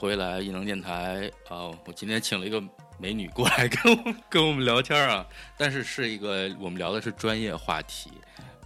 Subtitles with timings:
[0.00, 1.68] 回来异能电台啊！
[1.84, 2.58] 我今天请了一个
[2.98, 5.26] 美女过来跟我跟我们聊天啊，
[5.58, 8.10] 但是是一个我们聊的是专业话题，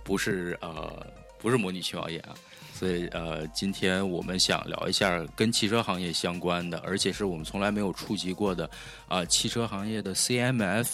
[0.05, 1.05] 不是呃
[1.41, 2.37] 不是模拟区考验啊，
[2.73, 8.71] 所以呃今天我们想聊一下跟汽车行业相关的，而且是我们从来没有触及过的
[9.09, 10.87] 啊汽车行业的 CMF，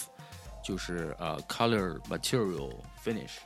[0.65, 2.73] 就是呃 Color Material
[3.05, 3.37] Finish，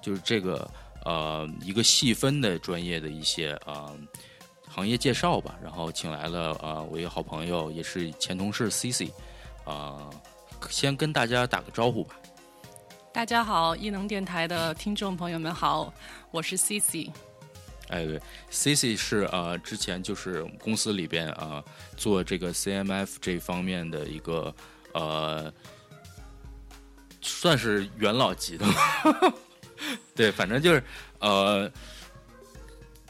[0.00, 0.66] 就是这个
[1.04, 3.92] 呃一个细分的专业的一些啊。
[4.80, 9.12] 行业介绍吧，然后请来了啊，我一个好朋友，也是前同事 C C，
[9.66, 10.08] 啊，
[10.70, 12.14] 先跟大家打个招呼吧。
[13.12, 15.92] 大家好，异能电台的听众朋友们好，
[16.30, 17.12] 我是 C C。
[17.88, 18.18] 哎，对
[18.48, 21.62] ，C C 是呃，之前就是公司里边啊
[21.94, 24.54] 做这个 C M F 这方面的一个
[24.94, 25.52] 呃，
[27.20, 28.64] 算是元老级的，
[30.16, 30.82] 对，反正就是
[31.18, 31.70] 呃。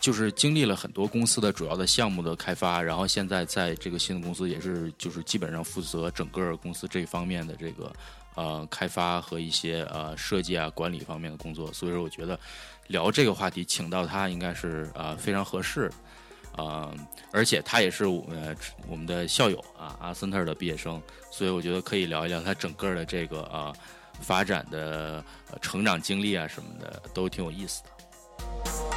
[0.01, 7.93] 就是经历了很多公司的主要的项目的开发，然后现在在这个新的公司也是就是基本上负责整个公司这方面的这个
[8.35, 12.39] 呃开发和一些呃设计啊管理方面的工作，所以说我觉得
[12.87, 15.93] 聊这个话题请到他应该是呃非常合适，
[16.57, 16.93] 呃
[17.31, 18.57] 而且他也是我们
[18.89, 23.73] 我们的校友啊阿森特的毕业生，所以我觉得可以聊一聊他整个的这个呃
[24.23, 25.23] 发展的
[25.61, 28.90] 成长经历啊什么的都挺有意思的。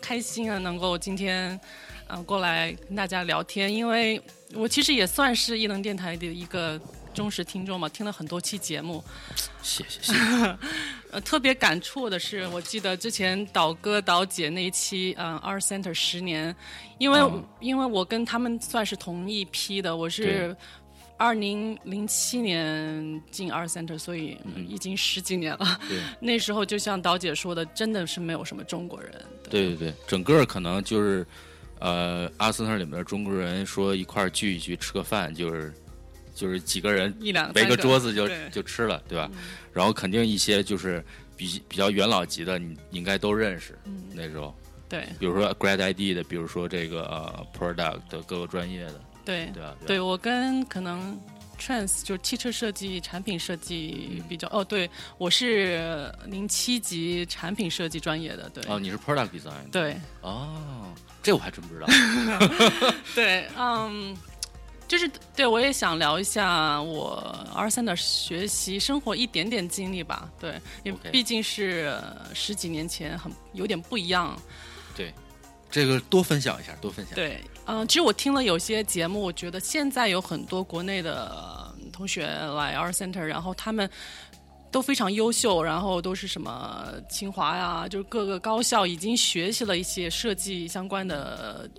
[0.00, 1.58] 开心啊，能够今天，
[2.08, 4.20] 嗯，过来跟大家聊天，因为
[4.54, 6.80] 我其实也算是异能电台的一个
[7.14, 9.02] 忠实听众嘛，听了很多期节目。
[9.62, 10.18] 谢谢谢谢。
[11.12, 16.54] 呃，特别感触的是，我记得之前导哥导姐那一期，嗯，R Center 十年，
[16.98, 17.20] 因为
[17.60, 20.56] 因为我跟他们算是同一批的，我是。
[21.22, 24.36] 二零零七年进二 center，所以
[24.68, 25.80] 已经十几年了。
[25.88, 29.12] 对， 那时候就像导姐说的，真的是没有什么中国人。
[29.48, 31.24] 对对对，整个可能就是，
[31.78, 35.72] 呃，阿森特里面的中国人说一块聚一聚吃个饭，就是
[36.34, 39.30] 就是几个人一两围个桌子就就吃了，对吧？
[39.72, 41.04] 然后肯定一些就是
[41.36, 43.78] 比比较元老级的，你应该都认识。
[44.12, 44.52] 那时候，
[44.88, 49.00] 对，比如说 Grad ID 的，比如说这个呃 Product 各个专业的。
[49.24, 51.18] 对对啊，对我跟可能
[51.58, 61.86] trans 就是汽车设计、产品设计比较哦，对我是零七级产品设计专业的，对哦，你是 product design 对哦，这我还真不知道。
[63.14, 64.16] 对，嗯，
[64.88, 71.96] 就是对我也想聊一下我二三的学习生活一点点经历吧，对，因为毕竟是
[72.34, 74.36] 十几年前，很有点不一样。
[74.96, 75.14] 对，
[75.70, 77.14] 这个多分享一下，多分享。
[77.14, 77.40] 对。
[77.66, 83.88] 嗯，其实我听了有些节目，我觉得现在有很多国内的同学来 R Center，然后他们
[84.70, 91.70] 都非常优秀，然后都是什么清华呀，就是各个高校已经学习了一些设计相关的，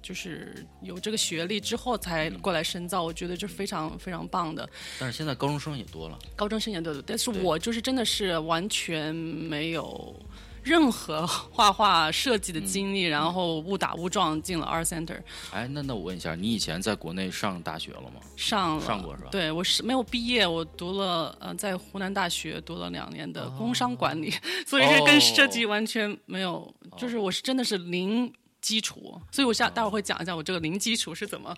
[0.00, 4.66] 就是有这个学历之后才过来深造，我觉得这非常非常棒的。
[4.98, 10.18] 但是现在高中生也多了，高中生也多，但是我就是真的是完全没有。
[10.66, 15.16] 任何画画设计的经历，然后误打误撞进了 Art Center。
[15.52, 18.20] 哎，那那我问一下，你以前在国内上大学了吗？
[18.36, 19.28] 上上过是吧？
[19.30, 24.34] 对，我是没有毕业，我读了呃，在湖南大学读了两年的工商管理，
[24.66, 28.32] 所以是跟设计完全没有，就是我是真的是零。
[28.58, 31.54] 基础，所以我下待会儿会讲一下我这个零基础是怎么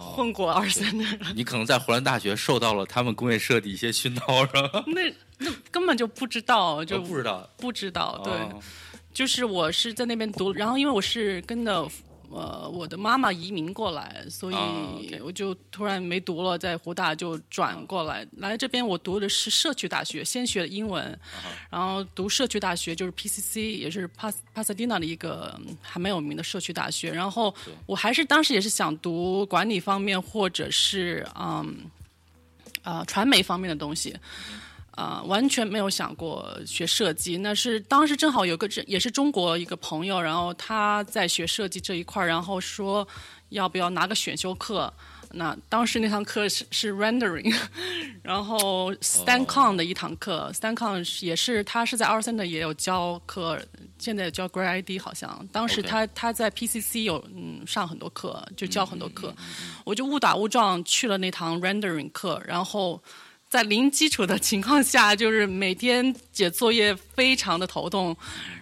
[0.00, 1.04] 混过二三的。
[1.36, 4.82] 你可能在湖南大学受到了他们工业设计一些熏陶，是吧？
[4.88, 5.57] 那那根
[5.88, 8.20] 本就不知道，就不知道，不知道。
[8.22, 8.32] 对，
[9.12, 11.90] 就是我是在那边读，然后因为我是跟着。
[12.30, 18.28] 呃，我的妈妈移民过来，所以我就突然没读了，在湖大就转过来。
[18.32, 21.18] 来这边我读的是社区大学，先学的英文，
[21.70, 27.10] 然后读社区大学就是 PCC，也是帕帕萨蒂纳的一个还蛮有名的社区大学。
[27.10, 27.54] 然后
[27.86, 31.78] 我还是当时也是想读管理方面或者是嗯
[32.82, 34.14] 啊传媒方面的东西。
[34.98, 37.36] 啊，完全没有想过学设计。
[37.36, 43.06] 那是当时正好有个也是中国一个朋友，然后他在学设计这一块然后说
[43.50, 44.92] 要不要拿个选修课。
[45.30, 47.54] 那当时那堂课是 是 rendering，
[48.22, 53.56] 然后 StanCon 的一堂课，StanCon 也是他是在二三的也有教课，
[53.98, 55.46] 现在教 Grad ID 好像。
[55.52, 59.32] 当时他他在 PCC 有嗯上很多课，就教很多课。
[59.84, 63.00] 我就误打误撞去了那堂 rendering 课，然后。
[63.48, 68.16] 在零基础的情况下，就是每天写作业非常的头痛，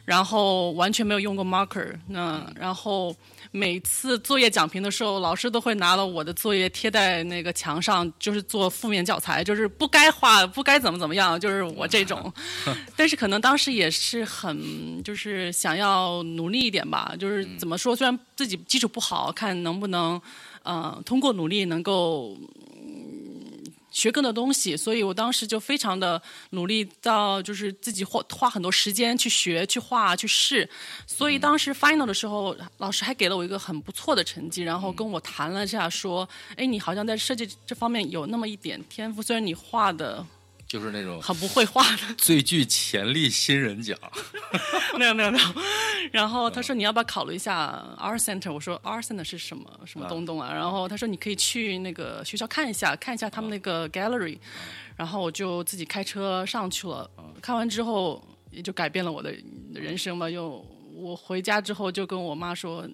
[0.05, 3.15] 然后完全没有用过 marker，嗯然后。
[3.53, 12.31] 每次作业讲评的时候，老师都会拿了我的作业贴在那个墙上，就是做负面教材，就是不该画，不该怎么怎么样，就是我这种。
[12.97, 20.21] 但是可能当时也是很，就是想要努力一点吧，就是怎么说，虽然自己基础不好，看能不能，
[20.63, 22.37] 呃，通过努力能够。
[23.97, 26.21] 学更多东西，所以我当时就非常的
[26.51, 30.69] 努力，到就是自己花花很多时间去学、去画、去试。
[31.07, 40.25] 所以当时 final 的时候，老师还给了我一个很不错的成绩，然后跟我谈了一下，说：“哎，你好像在设计这方面有那么一点天赋，虽然你画的。”
[40.67, 43.97] 就是那种很不会画的 最具潜力新人奖，
[44.99, 45.45] 没有没有没有。
[46.13, 48.53] 然后他说你要不要考虑一下 Art Center？
[48.53, 50.53] 我说 Art Center 是什么什么东东啊？
[50.53, 54.39] 然后他说你可以去那个学校看一下，看一下他们那个 gallery。
[54.97, 57.09] 然后我就自己开车上去了。
[57.43, 59.31] 看完之后也就改变了我的
[59.75, 60.29] 人生吧。
[60.31, 60.65] 又
[60.95, 62.89] 我回家之后就跟我妈说，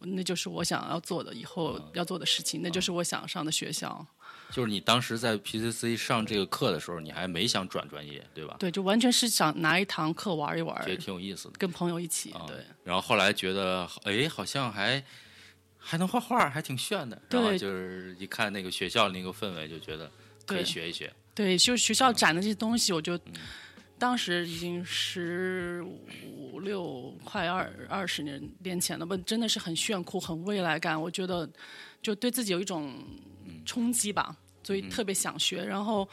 [0.00, 4.06] 那就是我想要做的以后要做的事情，那就是我想上的学校。
[4.52, 8.56] 就是你当时在 PCC 上这个课的时候，你还没想转专业，对吧？
[8.60, 12.32] 对，就完全是想拿一堂课玩一玩，觉得挺有意思的，跟朋友一起。
[12.46, 12.64] 对。
[12.84, 15.02] 然后后来觉得，哎，好像还
[15.76, 17.20] 还能画画，还挺炫的。
[17.30, 20.08] 然后就是一看那个学校那个氛围，就觉得
[20.46, 21.12] 可以学一学。
[21.34, 23.18] 对，就学校展的这些东西，我就
[23.98, 25.84] 当时已经十
[26.26, 31.00] 五六快二二十年年前了吧，真的是很炫酷，很未来感。
[31.00, 31.48] 我觉得
[32.02, 32.92] 就对自己有一种。
[33.64, 35.64] 冲击吧，所以特别想学。
[35.64, 36.08] 然后，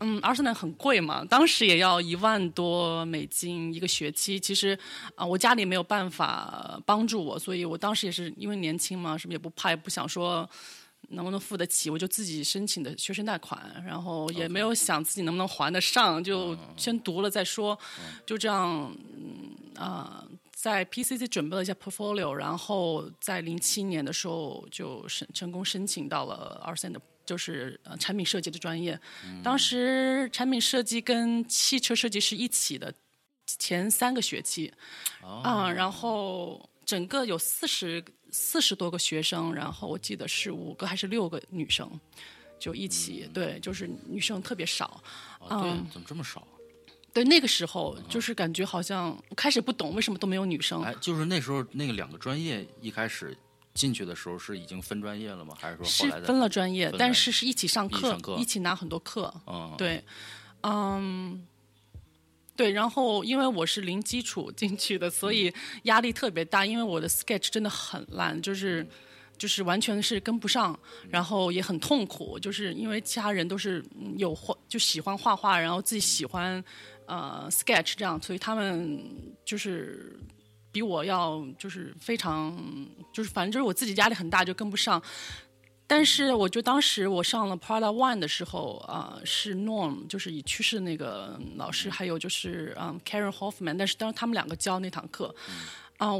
[0.00, 4.38] 嗯，阿森纳很贵嘛，当时也要一万多美金一个学期。
[4.38, 4.78] 其实
[5.14, 10.48] 啊，我家里没有办法帮助我，所以我当时也是因为年轻嘛，是不是也不怕，也不想说
[11.10, 17.78] 能不能付得起，我就自己申请的学生贷款，然后也没有想自己能不能还得上，就先读了再说。
[18.24, 28.98] 就这样，嗯啊，在 PCC 准备了一下 portfolio，然后在零七年的时候就申成功申请到了 R 三的，就是呃产品设计的专业。
[29.42, 32.92] 当时产品设计跟汽车设计是一起的，
[33.46, 34.72] 前三个学期，
[35.22, 41.90] 啊，然后整个有四十四十多个学生，然后我记得是五个还是六个女生，
[42.58, 45.02] 就一起对，就是女生特别少。
[45.40, 46.46] 啊，对，怎么这么少？
[47.12, 50.82] 对，那个时候就是感觉好像开始不懂为什么都没有女生。
[50.82, 53.36] 哎，就是那时候那个两个专业一开始
[53.74, 55.56] 进去的时候是已经分专业了吗？
[55.58, 59.32] 还是说是分了专业，但是是一起上课，一起拿很多课。
[59.46, 60.04] 嗯，对，
[60.62, 61.44] 嗯，
[62.60, 62.70] 对。
[62.72, 65.52] 然后因为我是零基础进去的，所以
[65.84, 68.86] 压力特别大，因为我的 sketch 真的很烂，就是
[69.38, 70.78] 就是完全是跟不上，
[71.08, 73.82] 然后也很痛苦，就是因为其他人都是
[74.16, 76.62] 有画就喜欢画画，然后自己喜欢。
[77.12, 79.02] 呃，sketch 这样，所以他们
[79.44, 80.16] 就是
[80.70, 82.56] 比我要就是非常
[83.12, 85.02] 就是反正就是我自己压力很大，就跟不上。
[85.90, 95.34] 但是我就当时我上了 Prada One 的时候啊，是 Norm 就是已去世那个老师，还有就是嗯 Karen Hoffman，但是当时他们两个教那堂课，
[95.98, 96.10] 啊，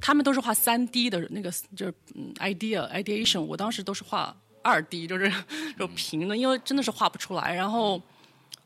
[0.00, 1.94] 他们都是画三 D 的那个就是
[2.36, 5.28] idea ideation，我当时都是画二 D，就是
[5.76, 7.52] 就平的，因为真的是画不出来。
[7.52, 8.00] 然后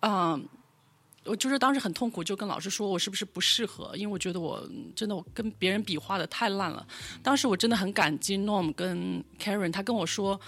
[0.01, 0.47] 嗯。
[1.25, 6.87] 我就是当时很痛苦，就跟老师说我是不是不适合，因为我觉得我真的我跟别人比画的太烂了。
[7.23, 10.41] 当时我真的很感激 Norm 跟 Karen，他跟我说，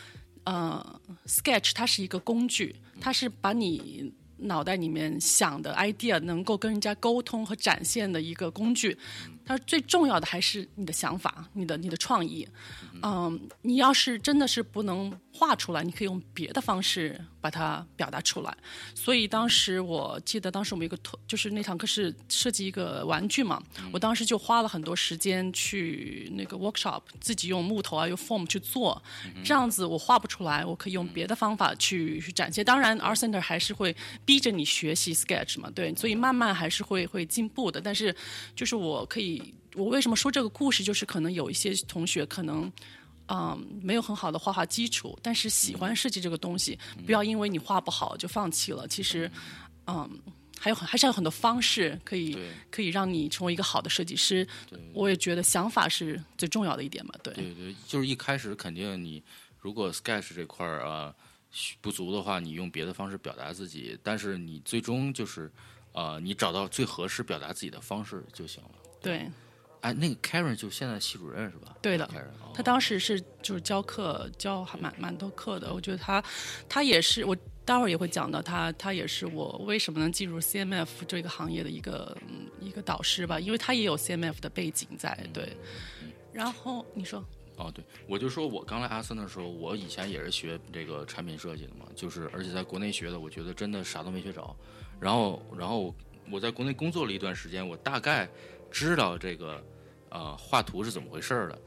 [0.44, 8.96] 呃，Sketch 它是一个工具，它是把你脑袋里面想的 idea 能够跟人家沟通和展现的一个工具。
[9.44, 12.46] 他说最重要的还是你的想法，你的你的创意。
[13.02, 18.56] 嗯，你要是真的是不能画出来，你可以用别的方式把它表达出来。
[18.94, 23.60] 所以当时我记得，当时我们一个团，就是那堂课是设计一个玩具嘛。
[23.92, 29.02] 我当时就花了很多时间去那个 workshop，自己用木头啊，用 form 去做。
[29.42, 32.64] 这样子我画不出来，我可以用别的方法去去展现。
[32.64, 37.80] 当然，Art Center 还是会逼着你学习 sketch 嘛，对，所以慢慢还是会会进步的。
[37.80, 38.14] 但是，
[38.54, 39.31] 就是我可以。
[39.74, 40.82] 我为什么说这个故事？
[40.84, 42.70] 就是可能有一些同学可能，
[43.28, 46.78] 嗯，没有很好的画画基础，但是喜欢设计这个东西。
[47.06, 48.86] 不要因为你画不好就放弃了。
[48.86, 49.30] 其实，
[49.86, 50.08] 嗯，
[50.58, 52.36] 还有很还是有很多方式可以
[52.70, 54.46] 可以让你成为一个好的设计师。
[54.92, 57.14] 我也觉得想法是最重要的一点嘛。
[57.22, 59.22] 对对对，就是一开始肯定你
[59.58, 61.14] 如果 sketch 这块儿啊
[61.80, 63.98] 不足的话，你用别的方式表达自己。
[64.02, 65.50] 但是你最终就是，
[65.92, 68.70] 呃，你找到最合适表达自己的方式就行了。
[69.00, 69.26] 对。
[69.82, 71.76] 哎，那个 Karen 就现在系主任是吧？
[71.82, 76.22] 对的 Karen，哦他当时是就是教课教还蛮蛮多课的，我觉得他
[76.68, 85.56] 他也是我待会儿也会讲到他，他也是我为什么能进入 CMF 这个行业的一个嗯一个导师吧，因为他也有 CMF 的背景在，对。
[86.32, 87.24] 然后你说，
[87.56, 94.56] 哦，对，我就说我刚来阿森的时候，我以前也是学这个产品设计的嘛，就是而且在国内学的，我觉得真的啥都没学着。
[95.00, 95.94] 然后，然后
[96.30, 98.28] 我在国内工作了一段时间，我大概
[98.70, 99.62] 知道这个
[100.12, 101.58] 呃画图是怎么回事儿的。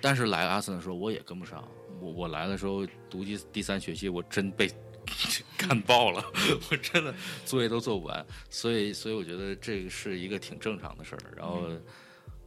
[0.00, 1.66] 但是来阿森的时候，我也跟不上。
[2.00, 4.70] 我我来的时候读第第三学期，我真被
[5.56, 6.24] 干爆了，
[6.70, 8.26] 我真的作业都做不完。
[8.48, 11.20] 所以，所以我觉得这个是一个挺正常的事儿。
[11.36, 11.68] 然后。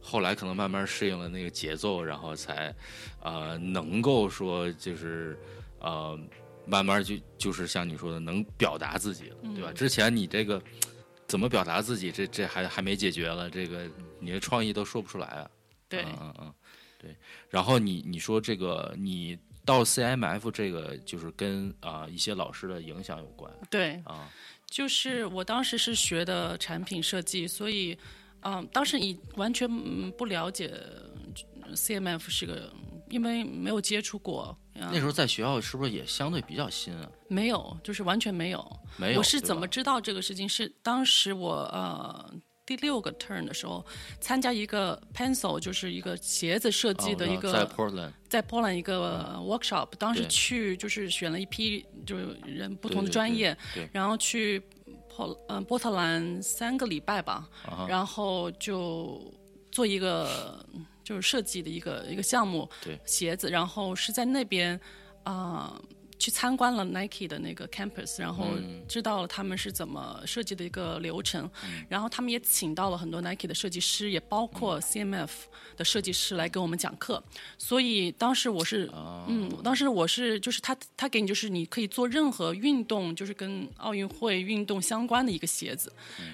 [0.06, 2.76] 后来可能慢慢适应了那个节奏，然后才，
[3.22, 5.34] 呃，能够说就是，
[5.80, 6.14] 呃，
[6.66, 9.72] 慢慢就就是像你说的，能表达自己了，对吧？
[9.72, 10.62] 之前你这个
[11.26, 13.88] 怎么表达自己，这这还还没解决了，这个
[14.24, 15.50] 你的创意都说不出来啊。
[15.88, 16.54] 对，嗯嗯嗯，
[16.98, 17.16] 对。
[17.50, 24.28] 然后你你说这个你到 CMF 这个就是跟啊、一些老师的影响有关对，啊，
[24.66, 27.96] 就是我当时是学的产品设计，所以，
[28.40, 30.68] 嗯，当时你完全嗯不了解
[31.62, 32.72] 呃 CMF 是个，
[33.08, 37.08] 因为没有接触过，啊那时候在学校是不是也相对比较新啊？
[37.28, 38.80] 没有，就是完全没有。
[38.96, 40.48] 没有，我是怎么知道这个事情？
[40.48, 42.34] 是当时我呃
[42.66, 43.84] 第六个 turn 的时候，
[44.20, 53.88] 参加一个 pencil，就是一个鞋子设计的一个、哦在 Portland 在波兰一个 workshop，当时去就是选了一批就是人不同的专业，对。
[53.92, 54.60] 然后去
[55.08, 57.48] 波嗯、波特兰三个礼拜吧，
[57.88, 59.22] 然后就
[59.70, 60.64] 做一个
[61.04, 62.98] 就是设计的一个一个项目，对。
[63.04, 64.80] 鞋子，然后是在那边
[65.24, 65.80] 啊。
[66.18, 68.82] 去参观了 Nike 的那个 campus，然后嗯。
[68.86, 71.50] 知道了他们是怎么设计的一个流程，
[71.88, 75.30] 然后他们也请到了很多 Nike 的设计师，也包括 CMF
[75.76, 77.22] 的设计师来给我们讲课。
[77.58, 78.88] 所以当时我是，
[79.26, 85.90] 嗯，当时我是就是他他给你就是你可以做任何运动，就是跟奥运会运动相关的一个鞋子，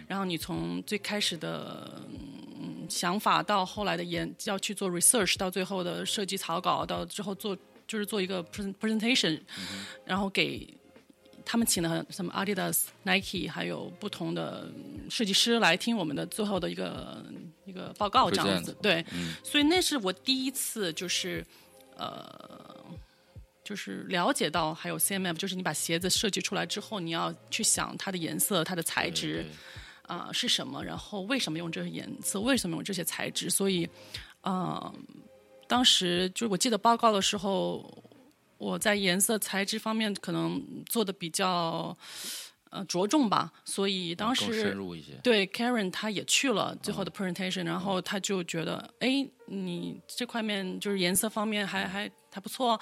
[0.09, 2.03] 然后你从最开始的。
[2.13, 7.57] 嗯想法到后来的研要去做 research，到最后的设计草稿，到之后做
[7.90, 9.40] 就是做一个 present presentation，、
[10.04, 10.73] 然后给
[11.44, 17.25] 他们请了什么 Adidas、Nike，还有不同的嗯设计师来听我们的最后的一个
[17.64, 18.76] 一个报告，这样子。
[18.80, 19.04] 对，
[19.42, 21.44] 所以那是我第一次就是
[21.97, 22.68] 呃。
[23.62, 29.47] 就是了解到还有 CMF，就是你把鞋子设计出来之后，你要去想它的颜色、它的材质，
[30.09, 33.88] 啊、是什么，然后为什么用这些颜色，为什么用这些材质，所以，
[34.40, 34.92] 呃，
[35.71, 38.03] 当时就是我记得报告的时候，
[38.59, 41.97] 我在颜色材质方面可能做的比较
[42.71, 44.77] 呃着重吧，所以当时。
[45.23, 52.81] 对 Karen 他也去了最后的 presentation，、然后他就觉得，哎，你这块面就是颜色方面还还还不错，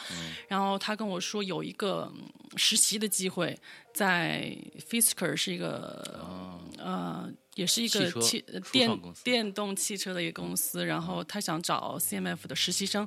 [0.48, 3.58] 然后他跟我说有一个嗯实习的机会，
[3.92, 4.56] 在
[4.88, 13.06] Fisker 是一个、呃，也是一个汽电电动汽车的一个公司，然后他想找 CMF 的实习生。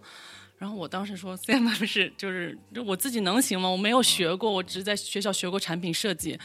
[0.57, 3.67] 然后我当时说，CMF 是就是就我自己能行吗？
[3.67, 6.39] 我没有学过，我只是在学校学过产品设计，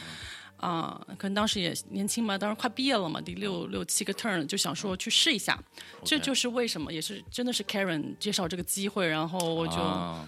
[0.57, 5.57] 啊、可能当时也年轻嘛，当时快毕业了嘛，第六六七个 turn 就想说去试一下，
[6.03, 10.27] 这就是为什么，也是真的是 Karen 介绍这个机会，然后我就啊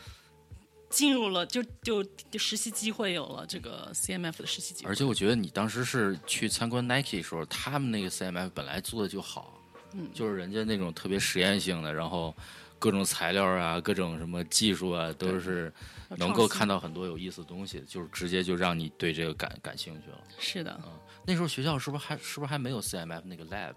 [0.90, 4.90] 进入了，就就就实习机会有了这个 CMF 的实习机会。
[4.90, 4.96] 而。
[4.96, 9.62] 且我觉得你当时是去参观 Nike 的时候，他们那个 CMF 本来做的就好，
[9.94, 12.36] 嗯，就是人家那种特别实验性的，然后
[12.80, 15.72] 各种材料啊、各种什么技术啊，都是
[16.18, 20.18] 能够看到很多有意思的东西，就是直接就让你对这个感感兴趣了。
[20.40, 20.92] 是的，嗯
[21.26, 23.76] 那时候学校是不是还是不是还没有 CMF 那个 lab？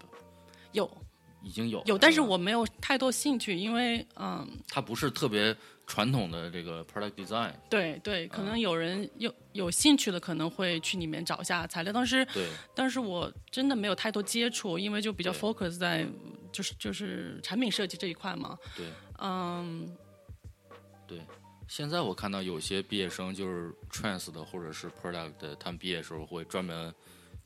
[0.71, 0.89] 有
[1.43, 5.55] 已经有有，但是我没有太多兴趣，因为嗯，它不是特别
[5.85, 16.07] 传统的这个 product design，对对，可能有人有有兴趣的可能会去里面找一下材料，但是对但是我真的没有太多接触，因为就比较 focus 在
[16.51, 18.57] 就是就是产品设计这一块嘛。
[18.75, 18.85] 对
[19.19, 19.95] 嗯，
[21.07, 21.19] 对。
[21.67, 26.93] 现在我看到有些毕业生就是 trans 的或者是 product 的，他们毕业的时候会专门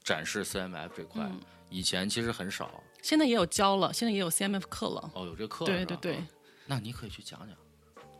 [0.03, 1.39] 展示 CMF 这块，嗯
[1.69, 2.83] 以前其实很少。
[3.01, 5.11] 现在也有教了，现在也有 CMF 课了。
[5.13, 6.23] 哦，有这课对对对，
[6.65, 7.55] 那你可以去讲讲。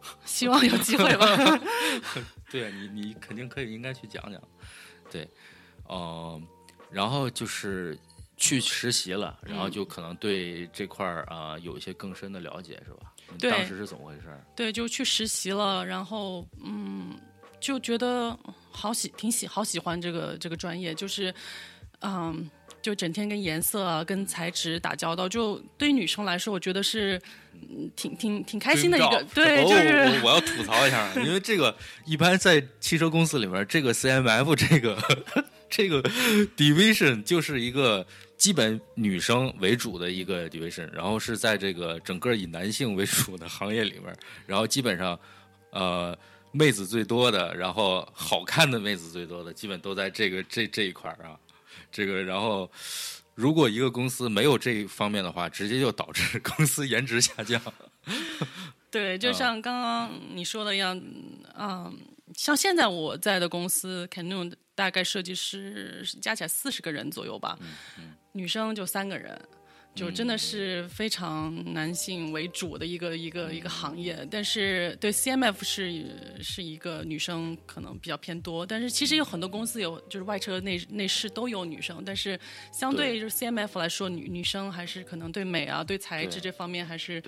[0.26, 1.60] 希望有机会吧。
[2.50, 4.42] 对你，你肯定可以，应该去讲讲。
[5.12, 5.30] 对，
[5.86, 6.42] 呃，
[6.90, 7.98] 然后就是
[8.38, 13.14] 去实习了，然嗯后就可能对这块儿啊、有一些更深的了解，是吧？
[13.38, 14.28] 对当时是怎么回事？
[14.56, 17.20] 对，就去实习了，然后嗯，
[17.60, 18.38] 就觉得
[18.72, 21.34] 好喜挺喜好喜欢这个这个专业，就是
[22.00, 22.50] 嗯，
[22.82, 27.20] 就整天跟颜色啊、跟材质打交道，就对于女生来说，我觉得是
[27.54, 29.24] 嗯挺挺挺开心的一个。
[29.34, 34.98] 对，就是我我要吐槽一下，因为这个一般在汽车公司里面，这个 CMF 这个
[35.70, 36.02] 这个
[36.56, 38.06] division 就是一个
[38.38, 44.16] 基本女生为主的一个 division，然后是在这个整个以男性为主的行业里面，
[44.46, 45.20] 然后基本上
[45.72, 46.18] 呃
[46.54, 51.36] 妹子最多的，然后好看的妹子最多的，基本都在这个这这一块啊。
[51.92, 52.70] 这个，然后，
[53.36, 57.62] 如果一个公司没有这一方面的话，直接就导致公司颜值下降。
[58.90, 61.00] 对，就像刚刚你说的一样，
[61.58, 61.98] 嗯，
[62.36, 67.58] 像现在我在的公司，Canon 大概设计师加起来四十个人左右吧，
[68.32, 69.40] 女生就三个人。
[69.98, 76.06] 就真的是非常男性为主的一个一个一个行业，但是对 CMF 是
[76.42, 82.40] 是一个女生可能比较偏多，但是其实有很多公司有就是外车内内饰都有女生，但是
[82.72, 87.22] 相对就是 CMF 来说，女女生还是可能对美啊、对材质这方面还是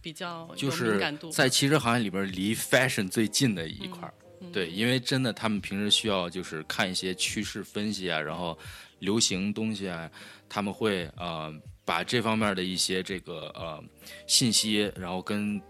[0.00, 1.30] 比较有敏感度。
[1.30, 4.14] 在汽车行业里边，离 fashion 最近的一块儿，
[4.52, 8.58] 对，因为真的他们平时需要就是看一些趋势分析啊，然后
[9.00, 10.10] 流行东西啊，
[10.48, 11.52] 他们会啊。
[11.86, 13.82] 把这方面的一些这个呃
[14.26, 15.62] 信息，然后跟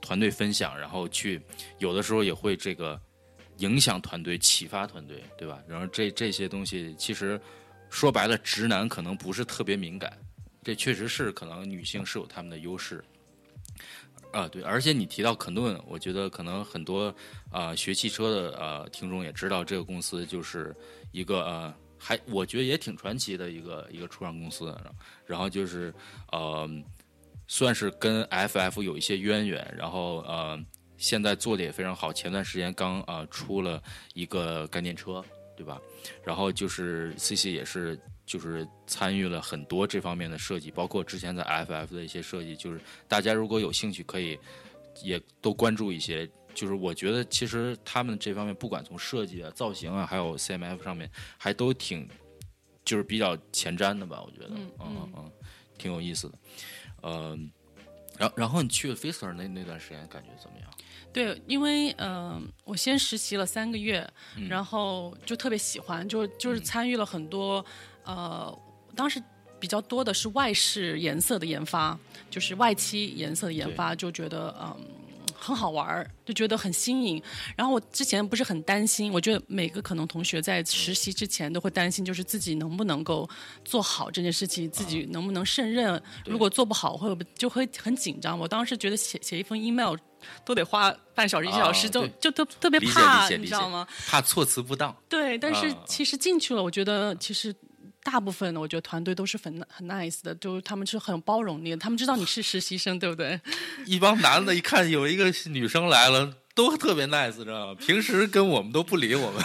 [0.00, 1.40] 团队分享，然后去
[1.78, 3.00] 有的时候也会这个
[3.58, 5.62] 影响团队、启发团队，对吧？
[5.68, 7.40] 然后这这些东西，其实
[7.88, 10.18] 说白了，直男可能不是特别敏感，
[10.64, 13.02] 这确实是可能女性是有他们的优势。
[14.32, 17.14] 啊，对，而且你提到肯顿，我觉得可能很多
[17.50, 20.74] 啊学汽车的呃听众也知道，这个公司就是
[21.12, 21.74] 一个呃。
[22.04, 24.76] 还我觉得也挺传奇的一个一个初创公司，
[25.24, 25.94] 然后就是
[26.32, 26.68] 呃，
[27.46, 30.58] 算是跟 FF 有一些渊源，然后呃，
[30.96, 32.12] 现在做的也非常好。
[32.12, 33.80] 前段时间刚啊出了
[34.14, 35.24] 一个概念车，
[35.56, 35.80] 对吧？
[36.24, 42.56] 然后就是 CC 也是就是参与了很多这方面的设计，包括之前在 FF 的一些设计。
[42.56, 44.36] 就是大家如果有兴趣，可以
[45.04, 46.28] 也都关注一些。
[46.54, 52.08] 就是我觉得，其实他们这方面不管从设计啊、造型啊，还有 CMF 上面，还都挺，
[52.84, 54.22] 就是比较前瞻的吧。
[54.22, 55.32] 我觉得，嗯嗯嗯，
[55.78, 56.38] 挺有意思的。
[57.02, 57.38] 呃，
[58.18, 60.70] 然然后你去了 Fisker 那那段时间感觉怎么样？
[61.12, 64.08] 对，因为嗯，我先实习了三个月，
[64.48, 67.64] 然后就特别喜欢，就就是参与了很多
[68.04, 68.56] 呃，
[68.94, 69.22] 当时
[69.58, 71.98] 比较多的是外饰颜色的研发，
[72.30, 74.86] 就是外漆颜色的研发，就觉得嗯。
[75.42, 77.22] 很好玩儿，就觉得很新颖。
[77.56, 83.28] 然后我之前不是很担心，我觉得每个可能同学在实习之前都会担心，就是自己能不能够
[83.64, 86.00] 做好这件事情，自己能不能胜任。
[86.24, 88.38] 如果做不好，会就会很紧张。
[88.38, 89.96] 我当时觉得写写一封 email
[90.44, 93.86] 都得花半小时一小时，就就特特别怕，你知道吗？
[94.06, 94.96] 怕措辞不当。
[95.08, 97.54] 对，但是其实进去了，我觉得其实。
[98.02, 103.40] 大部分的我觉得团队都是很很 nice 的，就他们是很包容你的，他们知道你是实习生，对不对？
[103.86, 107.74] 一帮男的，一看有一个女生来了，都特别 nice，知道吗？
[107.74, 109.42] 平时跟我们都不理我们。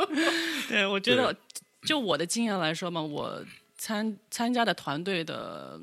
[0.68, 1.34] 对，我觉得
[1.82, 3.44] 就我的经验来说嘛，我
[3.76, 5.80] 参参加的团队的。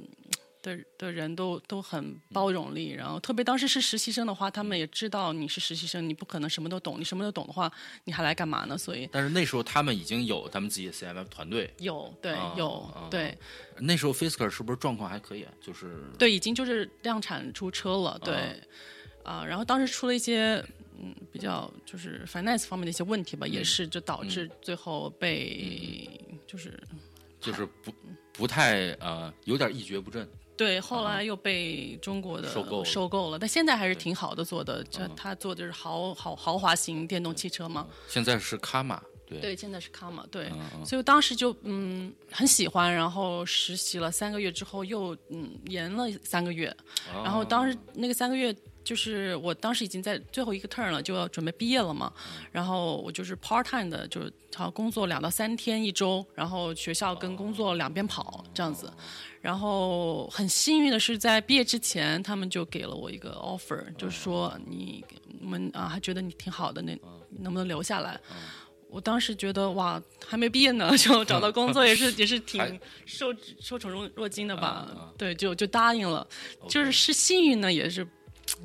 [0.63, 7.71] 的的人都都很包容力，然后特别当时是实习生的话，他们也知道你是实习生，你不可能什么都懂，你什么都懂的话，
[8.06, 8.76] 你还来干嘛呢？
[8.76, 13.38] 所以，但是那时候他们已经有他们自己的 CMF 团队，有对有对。
[13.78, 15.45] 那时候 Fisker 是不是状况还可以？
[15.62, 18.60] 就是对，已经就是量产出车了，对
[19.23, 19.43] 啊。
[19.45, 20.63] 然后当时出了一些
[20.97, 26.08] 嗯比较就是 finance 方面的一些问题吧，也是就导致最后被
[26.47, 26.82] 就是
[27.41, 27.93] 就是不
[28.32, 30.26] 不太呃有点一蹶不振。
[30.63, 34.82] 对，后来又被中国的收购收购了，但现在还是挺好的做的。
[34.89, 37.86] 这他做的是豪豪豪华型电动汽车嘛？
[38.08, 40.49] 现在是卡玛，对对，现在是卡玛，对。
[40.86, 46.73] 所以当时就嗯很喜欢，然后实习了三个月之后又嗯延了三个月，
[47.13, 52.12] 然后当时那个三个月就是我当时已经在最后一个 turn 了，就要准备毕业了嘛。
[52.52, 58.91] 然后我就是 part time 的，就是好工作两到三天一周，然后学校跟工作两边跑这样子。
[59.41, 65.04] 然后很幸运的是，在毕业之前，他们就给了我一个 offer，就是说你
[65.41, 66.98] 们啊，还觉得你挺好的，那
[67.30, 68.19] 能不能留下来？
[68.89, 75.12] 我当时觉得哇，还没毕业呢，就找到工作也是也是挺受受宠若若惊的吧？
[75.17, 76.26] 对，就就答应了。
[76.69, 78.08] 就是是幸运呢，也是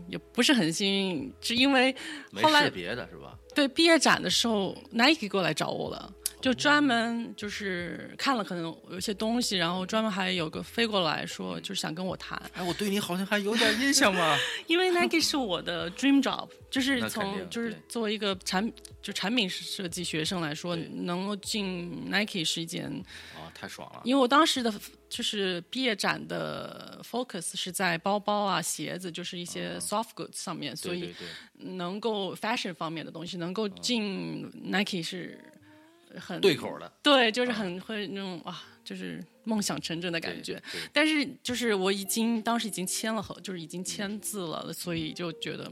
[0.07, 1.95] 也不是很幸运，是因为
[2.43, 3.39] 后来别的是吧？
[3.55, 6.13] 对，毕业展的时候，Nike 过来找我了。
[6.41, 12.41] 就专门就是看了可能有些东西，然后专门还有个飞过来说，就是想跟我谈。
[12.55, 14.37] 哎，我对你好像还有点印象嘛。
[14.69, 18.73] 因为 Nike 是我的 dream job，就是从就是作为一个产
[19.03, 22.89] 就产品设计学生来说，能够进 Nike 是一件，
[23.37, 24.01] 哦，太爽了。
[24.05, 24.73] 因为我当时的
[25.09, 31.13] 就是毕业展的 focus 是在包包啊、鞋子，就是一些 soft goods 上面，所以
[31.55, 35.43] 能够 fashion 方面的东西能够进 Nike 是
[36.17, 40.63] 很对口的对，就是很会那种哇，就是梦想成真的感觉。
[40.93, 45.71] 但是就是我已经当时已经签了合，就是已经签字了，所以就觉得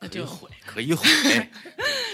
[0.00, 1.48] 那就可以毁， 可以毁，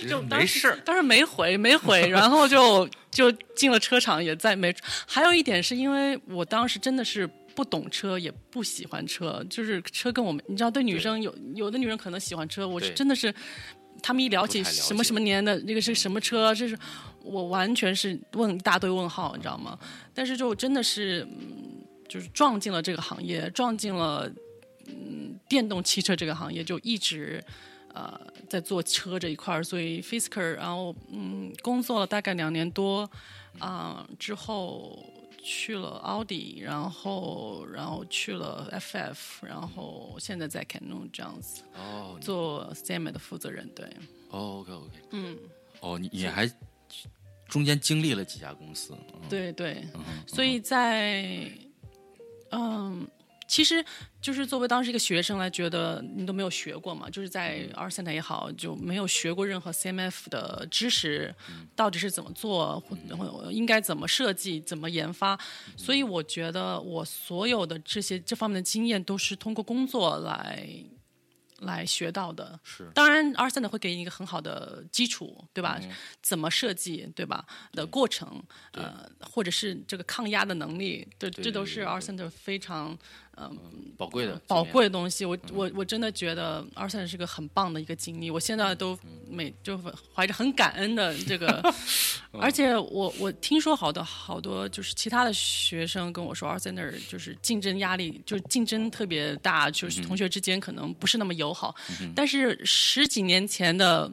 [0.08, 0.78] 就没事儿。
[0.84, 4.74] 当时没回，没回，然后就就进了车厂，也再没。
[5.06, 13.34] 还有一点是因为我当时真的是不懂车，也不喜欢车，就是车跟我们，你知道，对女生有有的女人可能喜欢车，我是真的是，
[14.02, 16.78] 他们一聊起什么什么年的那个是什么车，这是
[17.22, 19.78] 我完全是问一大堆问号，你知道吗？
[20.14, 24.30] 但是就真的是，嗯，就是撞进了这个行业，撞进了
[24.86, 27.42] 嗯电动汽车这个行业，就一直。
[27.92, 28.16] 呃，
[28.48, 33.10] 在做车这一块儿，所以 Fisker，然后嗯，工作了大概两年多，
[33.58, 35.04] 啊、之后
[35.42, 43.84] 去了奥迪，然后然后去了 FF，然后现在在 Canon 这样子哦做 STEM 的负责人，对，
[44.28, 45.36] 哦，OK OK，嗯，
[45.80, 46.48] 哦，你你还
[47.50, 51.50] 中间经历了几家公司，嗯对对，嗯所以在
[52.52, 53.06] 嗯。
[53.50, 53.84] 其实
[54.22, 65.34] 就是作为当时一个学生来觉得你都没有学过嘛，就是在 R Center 也好，就没有学过任何 CMF 的知识，嗯到底是怎么做，或或应该怎么设计，怎么研发。
[65.34, 70.68] 嗯所以我觉得我所有的这些这方面的经验都是通过工作来
[71.60, 72.58] 来学到的。
[72.62, 75.78] 是当然，R 三的会给你一个很好的基础，对吧？
[75.82, 75.90] 嗯
[76.22, 77.44] 怎么设计，对吧？
[77.72, 78.42] 的过程，
[78.72, 82.96] 呃，或者是这个抗压的能力，对，对这都是对 R 三的非常
[83.96, 85.24] 宝贵的宝贵的东西。
[85.24, 89.78] 我我我真的觉得二三是个很棒的一个经历，我现在都嗯每就
[90.14, 91.62] 怀着很感恩的 这个，
[92.32, 101.74] 而且我我听说好多好多就是其他的学生跟我说二三那儿就是竞争压力，就是竞争特别大，就是同学之间可能不是那么友好，
[102.14, 104.12] 但是十几年前的。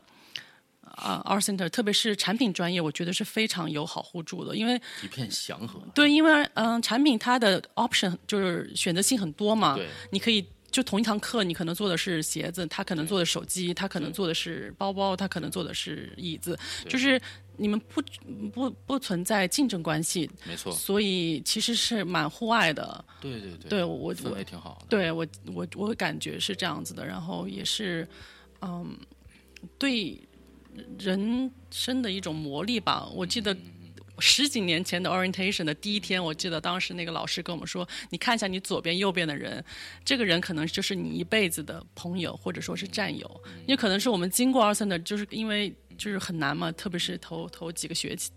[0.97, 16.57] 啊、r Center，特别是产品专业，我觉得是非常友好互助的，因为一片祥和，对，因为嗯、产品它的 option 就是选择性很多嘛，对你可以就同一堂课，你可能做的是鞋子，他可能做的手机，他可能做的是包包，他可能做的是椅子，
[16.89, 17.19] 就是
[17.55, 18.01] 你们不
[18.53, 23.03] 不不存在竞争关系，没错，所以其实是蛮户外的。
[23.21, 28.07] 对对对，对我氛我围挺好的，对我我我感觉是这样子的，然后也是
[28.61, 28.95] 嗯
[29.79, 30.19] 对
[30.99, 33.07] 人生的一种磨砺吧。
[33.13, 33.55] 我记得
[34.19, 39.63] 十几年前的 orientation 的第一天，我记得当时那个老师跟我们说：“你看一下你左边、右边的人，
[40.03, 43.41] 这个人可能就是你一辈子的朋友，或者说是战友。
[43.65, 48.31] 也可能是我们经过二三的，就是因为就是很难嘛，特别是头头几个学期。”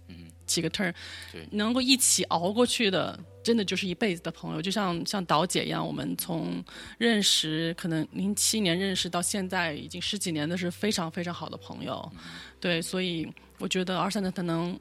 [0.50, 0.92] 几个 turn，
[1.32, 4.60] 对能够一起熬过去的，真的就是一辈子的朋友。
[4.60, 6.62] 就像像导姐一样，我们从
[6.98, 12.12] 认识可能零七年认识到现在已经十几年的是非常非常好的朋友。
[12.58, 13.26] 对，所以
[13.58, 14.78] 我觉得二三的它能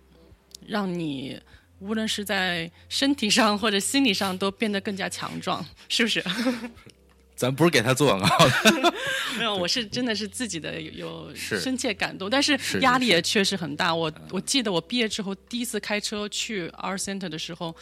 [0.66, 1.40] 让你
[1.80, 6.24] 无论是在身体上或者心理上都变得更加强壮，是不是？
[7.40, 8.94] 咱不是给他做广告的，
[9.40, 13.96] 没有，我是真的是自己的有深切感动，但是是压力也确实很大。
[13.96, 17.74] 我我记得我毕业之后第一次开车去 R Center 的时候，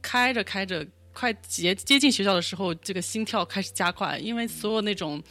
[0.00, 5.22] 开着开着快接接近学校的时候，这个心跳开始加快，因为所有那种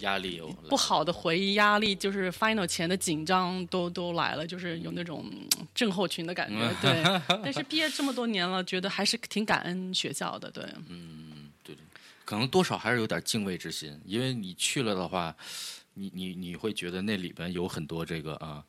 [0.00, 6.56] 压力有 不好的回忆、压力，就是 final 前的紧张都都来了，就是有那种嗯症候群的感觉。
[6.80, 7.04] 对，
[7.44, 10.50] 但是毕业这么多年了，觉得还是挺感恩学校的。
[10.50, 10.64] 对，
[12.24, 15.34] 可能多少还是有点敬畏之心，因为你去了的话，
[15.94, 18.64] 你你你会觉得那里边有很多这个啊，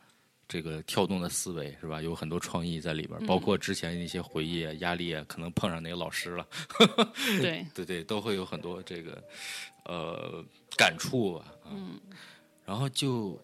[0.48, 2.02] 这个跳动的思维是吧？
[2.02, 6.48] 有很多创意在里边，包括之前那些回忆啊、压力啊，可能碰上哪个老师了，
[7.42, 9.24] 对， 对对，都会有很多这个
[9.86, 10.44] 呃
[10.76, 11.46] 感触啊。
[11.72, 12.00] 嗯，
[12.66, 13.40] 然后就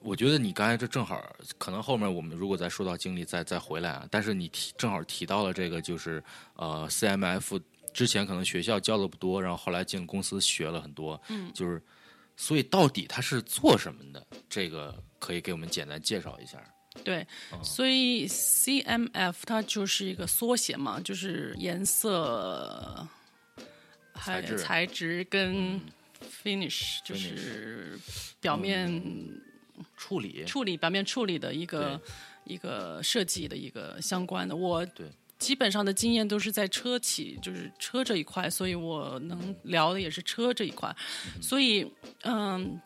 [0.00, 1.24] 我觉得你刚才这正好，
[1.58, 6.22] 可能后面我们如果再说到经历再再回来啊，但是你提正好提到了这个，就是
[6.54, 7.60] 呃 CMF
[7.92, 11.82] 之前可能学校教的不多，然后后来进公司学了很多，嗯，就是
[12.36, 14.26] 所以到底他是做什么的？
[14.48, 16.62] 这个可以给我们简单介绍一下。
[17.04, 17.26] 对，
[17.62, 23.08] 所以 CMF 它就是一个缩写嘛，就是颜色、
[24.12, 24.58] 还材质。
[24.58, 25.80] 材质跟
[26.44, 27.98] finish，就是
[28.42, 29.02] 表面
[29.96, 30.44] 处理。
[30.44, 31.98] 处理表面处理的一个
[32.44, 34.54] 一个设计的一个相关的。
[34.54, 35.06] 我对
[35.42, 40.94] 基本上的经验都是在车企，就是车这一块，所以我能聊的也是车这一块。
[41.40, 41.84] 所以，
[42.22, 42.80] 嗯，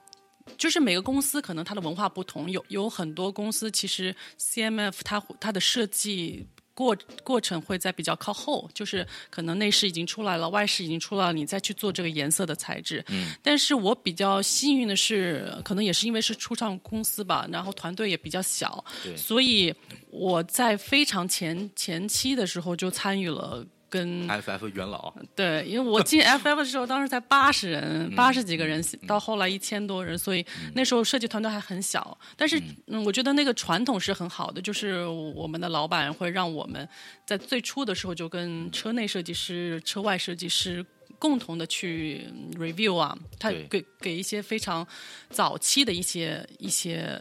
[0.56, 6.46] 就是每个公司可能它的文化不同，有有很多公司其实 CMF 它它的设计。
[6.76, 13.02] 过过程会在比较靠后，就是可能内饰已经出来了，外饰已经出来了，你再去做这个颜色的材质。
[13.08, 13.32] 嗯。
[13.42, 19.74] 但是我比较幸运的是，可能也是因为是初创公司吧，然后团队也比较小，对，所以
[20.10, 23.66] 我在非常前前期的时候就参与了。
[23.88, 25.14] 跟 FF 元老。
[25.34, 30.44] 对，因为我进 FF 的时候，当时才八十人，八十几个人，到后来一千多人，所以
[30.74, 32.16] 那时候设计团队还很小。
[32.36, 36.88] 但是，嗯，我觉得那个传统是很好的，就是我们的老板会让我们
[37.24, 40.84] 在最初的时候就跟车内设计师、车外设计师
[41.18, 44.86] 共同的去 review 啊，他给给一些非常
[45.30, 47.18] 早期的一些一些。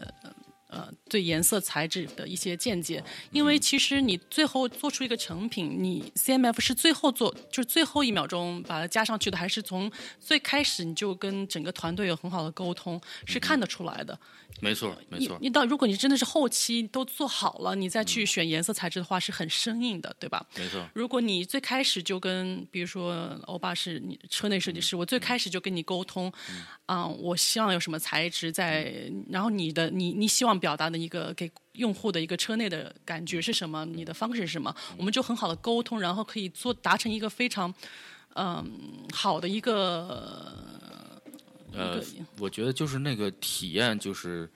[0.67, 14.19] 呃，对颜色材质的一些见解，因为其实你最后做出一个成品，你 CMF 是最后做，就是最后一秒钟把它加上去的，还是从最开始你就跟整个团队有很好的沟通，是看得出来的。
[14.61, 15.37] 没错，没错。
[15.41, 20.45] 你到如果你真的是后期都做好了，你再去选颜色材质的话，是很生硬的，对吧？
[20.57, 20.87] 没错。
[20.93, 26.31] 如果你最开始就跟，比如说欧巴是你车内设计师，我最开始就跟你沟通，
[26.85, 37.71] 啊，我希望有什么材质在，然后你的你你希望表达的一个给用户的一个车内的感觉是什么，你的方式是什么，我们就很好的沟通，然后可以做达成一个非常
[38.33, 39.77] 嗯好的一个。
[41.71, 42.01] 呃，
[42.39, 44.49] 我觉得就是那个体验，就是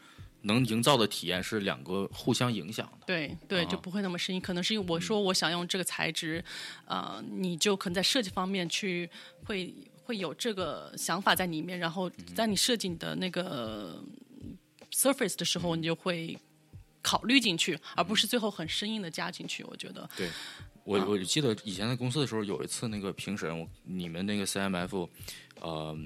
[0.43, 3.05] 能营造的体验是两个互相影响的。
[3.05, 4.41] 对对，就不会那么生硬。
[4.41, 6.43] 可能是因为我说我想用这个材质，
[6.85, 9.09] 呃，你就可能在设计方面去
[9.45, 9.71] 会
[10.05, 14.01] 会有这个想法在里面，然后在你设计你的那个
[14.99, 16.37] surface 的时候，你就会
[17.01, 19.63] 考虑进去，而不是最后很生硬的加进去。
[19.63, 20.09] 我觉得。
[20.17, 20.29] 对，
[20.83, 25.07] 我我记得以前在公司的时候，有一次那个评审，你们那个 CMF，
[25.61, 25.97] 呃。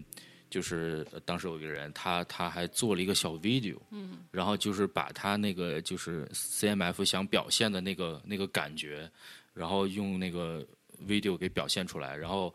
[0.53, 9.09] 就是当时有一个人，他他还做了一个小 video，嗯，然后就是把他那个就是 CMF 想表现的那个那个感觉，
[9.55, 10.63] 然后用那个
[11.07, 12.53] video 给表现出来，然后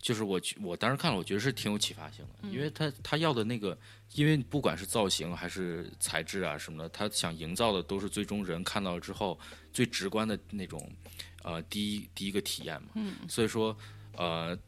[0.00, 3.76] 就是我我当时看了，我觉得是挺有启发性的，因为他他要的那个，
[4.14, 9.38] 因为不管是造型还是材质啊什么的，他想营造的都是最终人看到之后
[9.72, 10.90] 最直观的那种
[11.42, 13.76] 呃第一第一个体验嘛，嗯，所以说
[14.16, 14.58] 呃。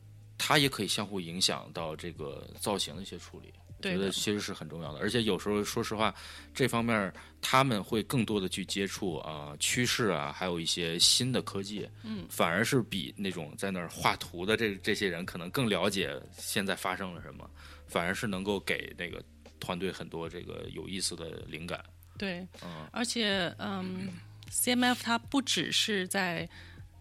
[0.41, 4.99] 它也可以相互影响到这个造型的一些处理，我觉得其实是很重要的。
[5.01, 6.15] 而且有时候说实话，
[6.55, 17.49] 这方面他们会更多的去接触啊趋势啊，还有一些新的科技，嗯，反而是比那种在那儿画图的这这些人可能更了解现在发生了什么，
[17.87, 19.23] 反而是能够给那个
[19.61, 21.85] 团队很多这个有意思的灵感。
[22.17, 24.09] 对，嗯，而且嗯，
[24.51, 26.49] CMF 它不只是在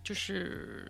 [0.04, 0.90] 就是。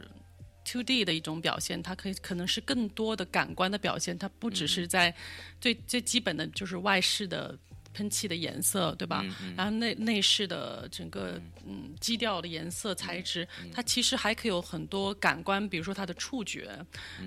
[0.69, 5.15] Two D 的一种表现，它可以可能是更多的感官的表现，它不只是在
[5.61, 7.57] 最最基本的就是外视的。
[7.97, 9.25] 喷漆的颜色，对吧？
[9.55, 11.95] 然后内内饰的整个嗯。
[11.99, 16.69] 基调的颜色材质，它其实还可以有很多感官，比如说它的触觉，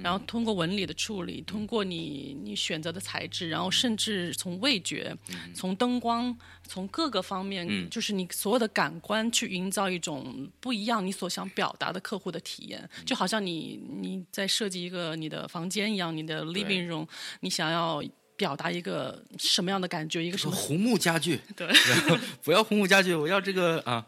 [0.01, 5.17] 然后通过纹理的处理，通过你你选择的材质，然后甚至从味觉、
[5.53, 6.37] 从灯光、
[6.69, 17.09] 从各个方面，就是你所有的感官去营造一种不一样你所想表达的客户的体验，就好像你你在设计一个你的房间一样，你的 living room，
[17.41, 18.01] 你想要。
[18.41, 20.25] 表达一个什么样的感觉？
[20.25, 21.39] 一个什么红木家具？
[21.55, 21.69] 对，
[22.43, 24.07] 不要红木家具，我要这个啊，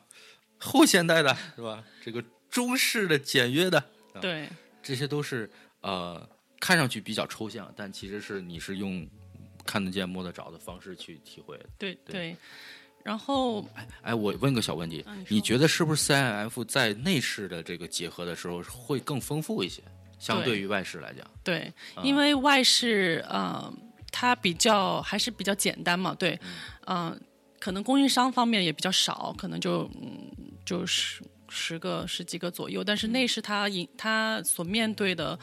[0.57, 1.85] 后现代的是吧？
[2.03, 3.85] 这个中式的、简约的，
[4.23, 4.49] 对，
[4.83, 5.51] 这些都是
[5.83, 6.27] 呃，
[6.59, 9.07] 看上去比较抽象，但其实是你是用
[9.67, 11.61] 看得见、摸得着的方式去体会。
[11.77, 12.35] 对对，
[13.05, 13.69] 然后
[14.01, 19.83] 哎，我问个小问题，你觉得是不是 C I F 在内饰的这个结合的时候会更丰富一些，
[20.19, 21.31] 相对于外饰来讲？
[21.45, 21.71] 对，
[22.03, 23.71] 因为外饰啊。
[24.13, 26.39] 它比较还是比较简单嘛，对，
[26.87, 27.19] 嗯，
[27.59, 30.31] 可能供应商方面也比较少，可能就嗯
[30.65, 32.85] 就十十个十几个左右。
[32.85, 35.37] 但是内饰它引它所面对的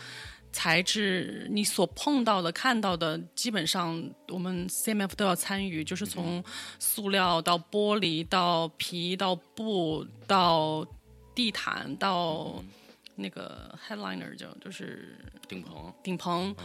[0.54, 6.44] 材质，你所碰到的看到的，基本上我们 CMF 都要参与，就是从
[6.80, 10.86] 塑料到玻璃到皮到布到
[11.36, 12.64] 地毯到。
[13.20, 15.16] 那个 headliner 就就是
[15.48, 16.56] 顶棚，顶棚，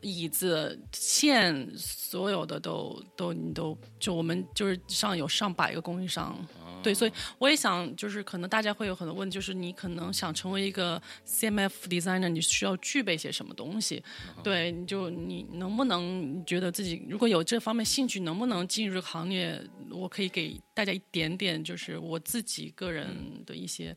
[0.00, 6.38] 椅子线，所有的都都你都就我们就是上有上百个供应商，
[6.84, 14.02] 对，所以我也想，就是可能大家会有很多问题，就是你可能想成为一个 CMF designer，你需要具备些什么东西？
[14.42, 19.60] 对，你就你能不能觉得自己如果有这方面兴趣，能不能进入行业？
[19.90, 23.06] 我可以给大家一点点，就是我自己个人
[23.46, 23.96] 的一些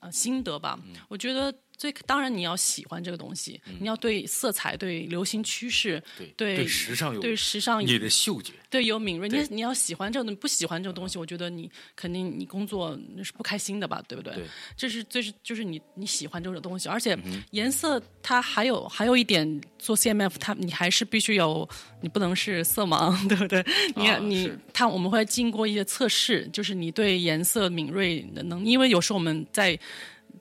[0.00, 0.78] 呃心得吧。
[1.08, 1.52] 我觉得。
[1.78, 6.02] 最当然你要喜欢这个东西，你要对色彩、对流行趋势、
[6.36, 9.28] 对对时尚有对时尚你的嗅觉对有敏锐。
[9.28, 14.34] 你你要喜欢这种，不喜欢这种东西，我觉得你肯定你工作是不开心的吧，对不对？
[14.76, 17.16] 这是这是就是你你喜欢这种东西，而且
[17.52, 21.68] 颜色它还有还有一点做 CMF，它你还是必须有，
[22.00, 23.64] 你不能是色盲，对不对？
[23.94, 29.78] 你你它我们会经过一些测试，就是你对颜色敏锐的能，因为有时候我们在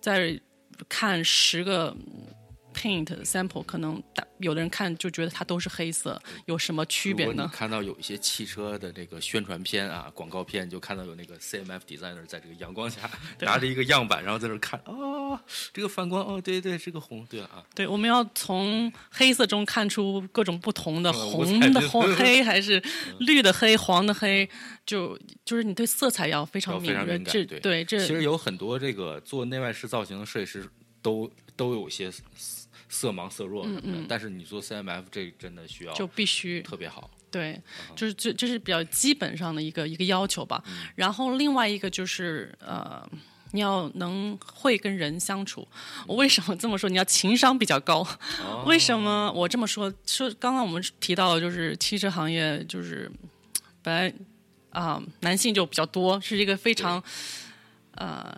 [0.02, 0.40] 在。
[0.90, 1.96] 看十个
[2.78, 4.02] paint sample，可能
[4.38, 7.50] 有的人看就觉得它都是黑色，有什么区别呢？
[7.52, 13.10] 看到有一些汽车的这个宣传片啊、广告片，就看到有那个 CMF designer 在这个阳光下
[13.40, 15.40] 拿着一个样板，然后在那看，哦，
[15.74, 17.64] 这个反光，哦，对对，是个红，对啊。
[17.74, 22.80] 对，我们要从黑色中看出各种不同的红的红黑，还是
[23.20, 24.48] 绿的黑、黄的黑，
[24.86, 27.18] 就就是你对色彩要非常敏锐。
[27.20, 30.70] 这对这其实有很多这个做内外饰造型的设计师。
[31.00, 32.12] 都都有些
[32.90, 37.62] 色盲色弱，嗯嗯，但是你做 CMF 这真的需要就必须特别好，对，
[37.96, 40.64] 就是这这是比较基本上的一个一个要求吧。
[40.96, 43.06] 然后另外一个就是呃，
[43.52, 45.68] 你要能会跟人相处。
[46.06, 46.90] 我为什么这么说？
[46.90, 48.08] 你要情商比较高。
[48.66, 49.94] 为什么我这么说？
[50.06, 53.12] 说刚刚我们提到就是汽车行业就是
[53.82, 54.14] 本来
[54.70, 57.04] 啊男性就比较多，是一个非常
[57.92, 58.36] 呃。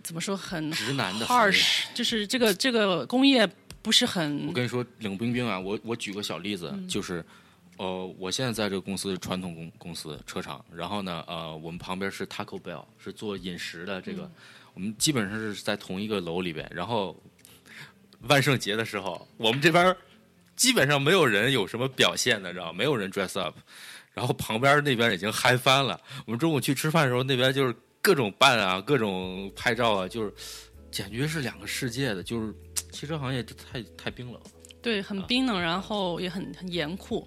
[0.00, 3.46] 怎么说很直男的 harsh，就是这个这个工业
[3.82, 4.46] 不是很。
[4.46, 7.24] 我跟你说，冷冰冰啊，我我举个小例子，就是，
[7.76, 14.30] 呃，我现在在这个公司传统公公司车厂，然后呢，呃，我们旁边是 Taco Bell，是做饮食的，这个
[14.74, 16.70] 我们基本上是在同一个楼里边。
[16.74, 17.16] 然后
[18.28, 19.96] 万圣节的时候，我们这边
[20.56, 23.56] 基本上没有人有什么表现的，知道没有人 dress up，
[24.12, 26.00] 然后旁边那边已经嗨翻了。
[26.26, 27.74] 我们中午去吃饭的时候，那边就是。
[28.00, 30.32] 各种扮啊，各种拍照啊，就是
[30.90, 32.22] 简直是两个世界的。
[32.22, 32.54] 就是
[32.92, 34.40] 汽车行业太太冰冷，
[34.82, 37.26] 对，很冰冷，然后也很很严酷，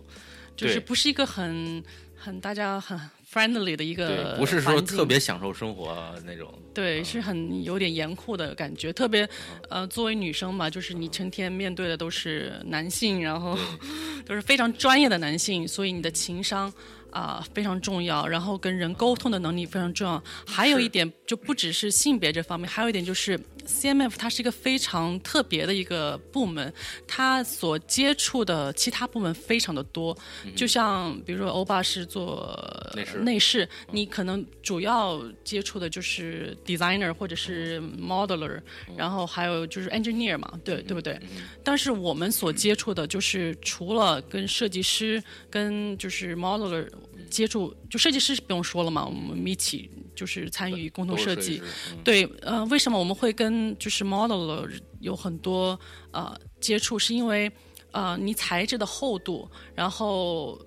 [0.55, 1.83] 就是不是一个很
[2.15, 2.99] 很大家很
[3.31, 6.53] friendly 的一个，不是说特别享受生活那种。
[6.73, 8.91] 对，是很有点严酷的感觉。
[8.93, 9.27] 特别
[9.69, 13.57] 呃，作为女生嘛，就是你成天面对的都是男性，然后
[14.25, 16.71] 都是非常专业的男性，所以你的情商。
[17.11, 18.25] 啊，非常重要。
[18.27, 20.21] 然后跟人沟通的能力非常重要。
[20.45, 26.73] 还有一点，就不只是性别这方面，还有一点就是 CMF 它是一个非常特别的一个部门，
[27.07, 30.17] 它所接触的其他部门非常的多。
[30.55, 32.57] 就像比如说欧巴是做
[32.95, 38.59] 内饰，内饰，你可能主要接触的就是 designer 或者是 modeler，
[38.97, 41.19] 然后还有就是 engineer 嘛，对对不对？
[41.63, 46.87] 但是我们所接触的就是除了跟设计师、跟就是 modeler。
[47.29, 51.61] 接触就设计师不用说了嘛，我们一起就是参与共同设计。
[52.03, 54.67] 对，呃，为什么我们会跟就是 model
[54.99, 55.79] 有很多
[56.11, 56.99] 呃接触？
[56.99, 57.51] 是因为
[57.91, 60.59] 呃，你材质的厚度，然后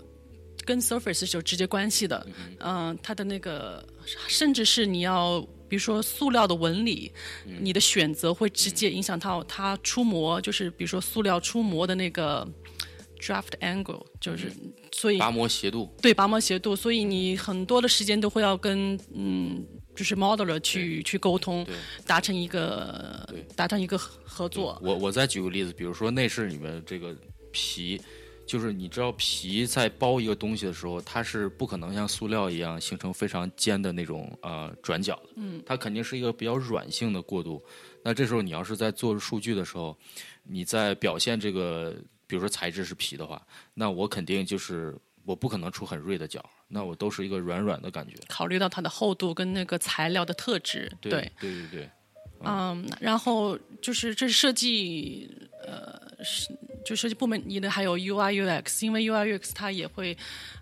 [0.65, 2.27] 跟 surface 是有直接关系的。
[2.61, 3.87] 嗯，它的那个，
[4.27, 7.13] 甚至是你要比如说塑料的纹理，
[7.61, 12.49] 你的选择会直接影响到它出模，就是比如说塑料出模的那个。
[13.25, 14.53] Draft angle 就是
[14.93, 19.65] 所以拔模斜度对拔模斜度，所以你很多的时间都会要跟嗯，
[19.97, 21.67] 就是 modeler 去去沟通，
[22.07, 24.79] 达成一个达成一个合作。
[24.83, 27.17] 我我再举个例子，比如说内饰里面这个
[27.51, 27.99] 皮，
[28.47, 37.65] 就是你知道皮在包一个东西的时候，它是不可能像塑料一样形成非常尖的那种呃转角的，嗯，它肯定是一个比较软性的过渡。
[38.03, 39.97] 那这时候你要是在做数据的时候，
[40.43, 41.97] 你在表现这个。
[42.35, 43.41] 比如说材质是皮的话，
[43.75, 48.17] 那我肯定就是我不可能出很锐的角，那我都是一个软软的感觉。
[48.27, 51.91] 考虑到它的厚度跟那个材料的特质，对对对对。
[52.41, 55.31] 嗯，然后就是这是设计，
[55.65, 56.49] 呃，是
[56.85, 60.19] 就设计部门，你的还有 UI UX，因为 UI UX 它也会。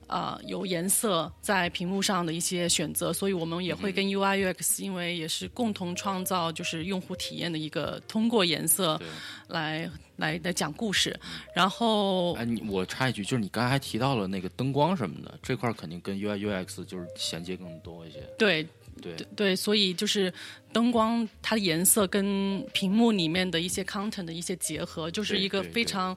[0.07, 9.01] 啊，有颜色在屏幕上的一些选择，所以我们也会跟 UI UX，因为也是共同创造就是用户体验的一个，通过颜色
[9.49, 11.19] 来来来讲故事。
[11.55, 18.21] 然后，哎，你我插一句，就是你刚才还提到了那个灯光什么的，这块肯定跟 UI UX 就是衔接更多一些。
[18.39, 18.67] 对
[19.01, 20.31] 对对，所以就是
[20.75, 26.15] 灯光它的颜色跟屏幕里面的一些 content 的一些结合，就是一个非常。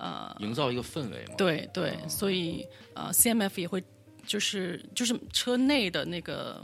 [0.00, 1.34] 呃，营造一个氛围嘛。
[1.36, 3.82] 对对，所以呃，CMF 也会，
[4.26, 6.60] 就是就是车内的那个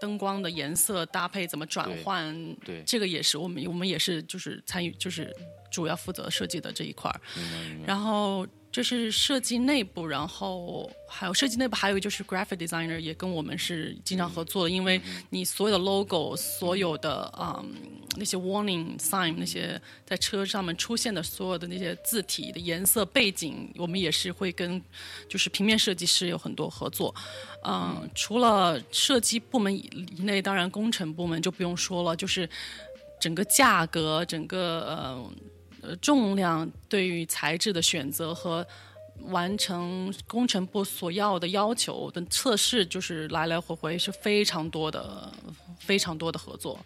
[0.00, 2.32] 灯光的颜色搭配怎么转换，
[2.64, 5.34] 对，这个也是我们我们也是就是参与就是
[5.70, 7.20] 主要负责设计的这一块儿，
[7.86, 8.46] 然后。
[8.76, 15.00] 这是设计内部，然后还有设计内部，还有就是 graphic designer 也跟我们是经常合作的，因为
[15.30, 17.74] 你所有的 logo，所有的嗯
[18.18, 24.78] 那些 warning sign，那些在车上面出现的所有的那些字体的颜色背景，我们也是会跟
[25.26, 27.14] 就是平面设计师有很多合作。
[27.64, 32.46] 嗯，除了设计部门以内，当然工程部门就不用说了，就是
[33.18, 35.30] 整个价格，整个呃。
[35.96, 38.66] 重量对于材质的选择和
[39.22, 45.32] 完成工程部所要的要求的测试，就是来来回回是非常多的、
[45.78, 46.78] 非常多的合作。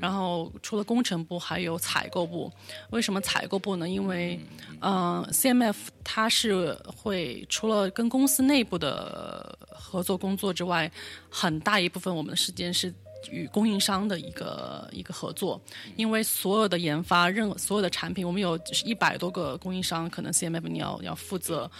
[0.00, 2.52] 然后除了工程部，还有采购部。
[2.90, 3.88] 为什么采购部呢？
[3.88, 4.40] 因为，
[4.80, 10.90] 嗯，CMF 它是会除了跟公司内部的合作工作之外，
[11.30, 12.92] 很大一部分我们的时间是。
[13.30, 15.60] 与供应商的一个一个合作，
[15.96, 21.70] 因为所有的研发，任何所有的产品，我们有一百多个供应商，可能 CMF 你要要负责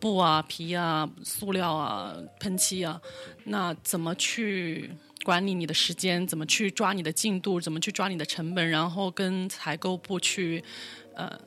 [0.00, 3.00] 布啊、皮啊、塑料啊、喷漆啊，
[3.44, 4.90] 那怎么去
[5.24, 6.26] 管理你的时间？
[6.26, 7.60] 怎么去抓你的进度？
[7.60, 8.68] 怎么去抓你的成本？
[8.68, 10.62] 然后跟采购部去，
[11.14, 11.38] 呃。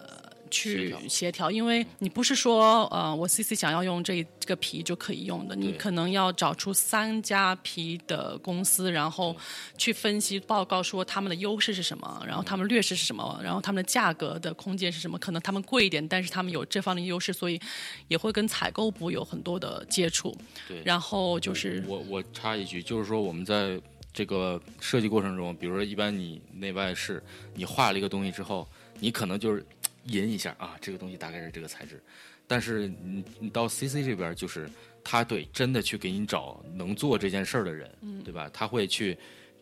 [0.50, 9.36] 去协调，因为你不是说呃，我 CC 想要用这这个皮就可以用的，你可能要找出三家皮的公司，然后
[9.78, 15.18] 去分析报告，说他们的优势是什么，然后他们劣势是什么，然后他们的价格的空间是什么？
[15.20, 17.60] 可能他们贵一点，但是他们有这方面的优势，所以
[18.08, 20.36] 也会跟采购部有很多的接触。
[20.68, 23.80] 对，然后就是我我插一句，就是说我们在
[24.14, 27.22] 这个设计过程中，比如说一般你内外饰，
[27.54, 28.68] 你画了一个东西之后，
[29.00, 29.66] 你可能就是。
[30.08, 32.02] 引一下啊，这个东西大概是这个材质，
[32.48, 34.70] 但是你你到 CC 这边就是
[35.04, 37.90] 他对真的去给你找能做这件事儿的人，
[38.24, 38.50] 对吧？
[38.54, 39.18] 他会去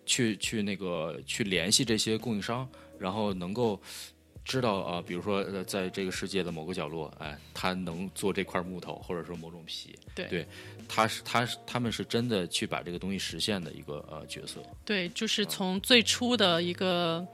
[0.06, 2.68] 去去那个去联系这些供应商，
[3.00, 3.80] 然后能够
[4.44, 10.46] 知道啊，比如说呃，在这个世界的某个角落，哎，他能做这块木头或者说某种皮，对，
[10.88, 14.62] 他是他是他们是真的去把这个东西实现的一个呃角色。
[14.84, 17.26] 对，就是从最初的一个。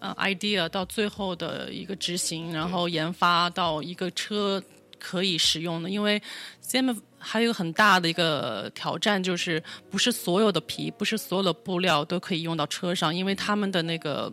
[0.00, 4.62] 呃，idea 到最后的一个执行，然后研发到一个车
[4.98, 6.20] 可以使用的，因为
[6.64, 14.32] CM 还有很大的一个挑战，就是不是所有的皮，不是所有的布料都可以用到车上，因为他们的那个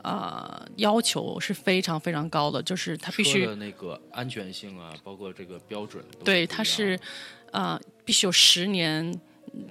[0.00, 6.98] 啊要求是非常非常高的，就是它必须那个安全性啊，包括这个标准，对，它是。
[7.50, 9.16] 呃必须有十年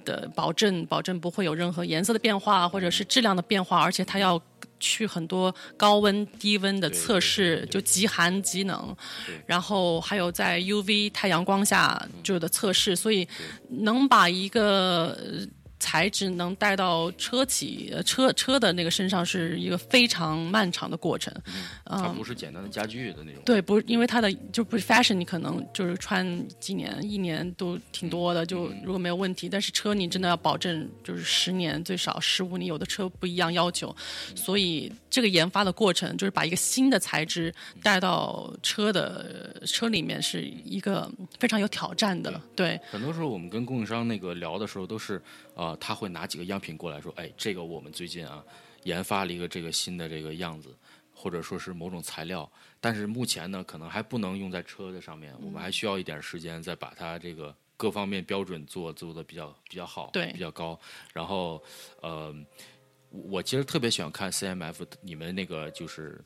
[0.06, 4.40] 的保证，保证不会有任何颜色的变化或者是质量的变化，而且它要。
[4.84, 8.94] 去很多高温、低温的测试，就极寒、极冷，
[9.46, 13.26] 然后还有在 UV 太阳光下就的测试，所以
[13.68, 15.18] 能把一个。
[15.84, 21.30] 材质能带到车企车车的那个身上是一个非常漫长的过程，
[21.84, 23.42] 它不是简单的家具的那种。
[23.44, 26.24] 对，不是因为它的就不是 fashion，你可能就是穿
[26.58, 29.46] 几年、一年都挺多的，就如果没有问题。
[29.46, 33.94] 但是车你真的要保证就是十年最少十五年，有的车不一样要求，
[34.34, 42.40] 所以这个研发的过程就是把一个新的材质带到车的车里面是一个非常有挑战的。
[42.56, 45.20] 对，很多时候我们跟供应商那个聊的时候都是。
[45.54, 48.44] 啊，他会拿几个样品过来说：“哎，这个我们最近啊
[48.82, 50.74] 研发了一个这个新的这个样子，
[51.14, 52.50] 或者说是某种材料，
[52.80, 60.78] 但是目前呢可能还不能用在车的上面，我们还需要一点时间再把它这个各方面标准做做的比较比较好，对，比较高。
[61.12, 61.62] 然后，
[62.02, 62.34] 呃，
[63.10, 66.20] 我其实特别喜欢看 CMF 你们那个就是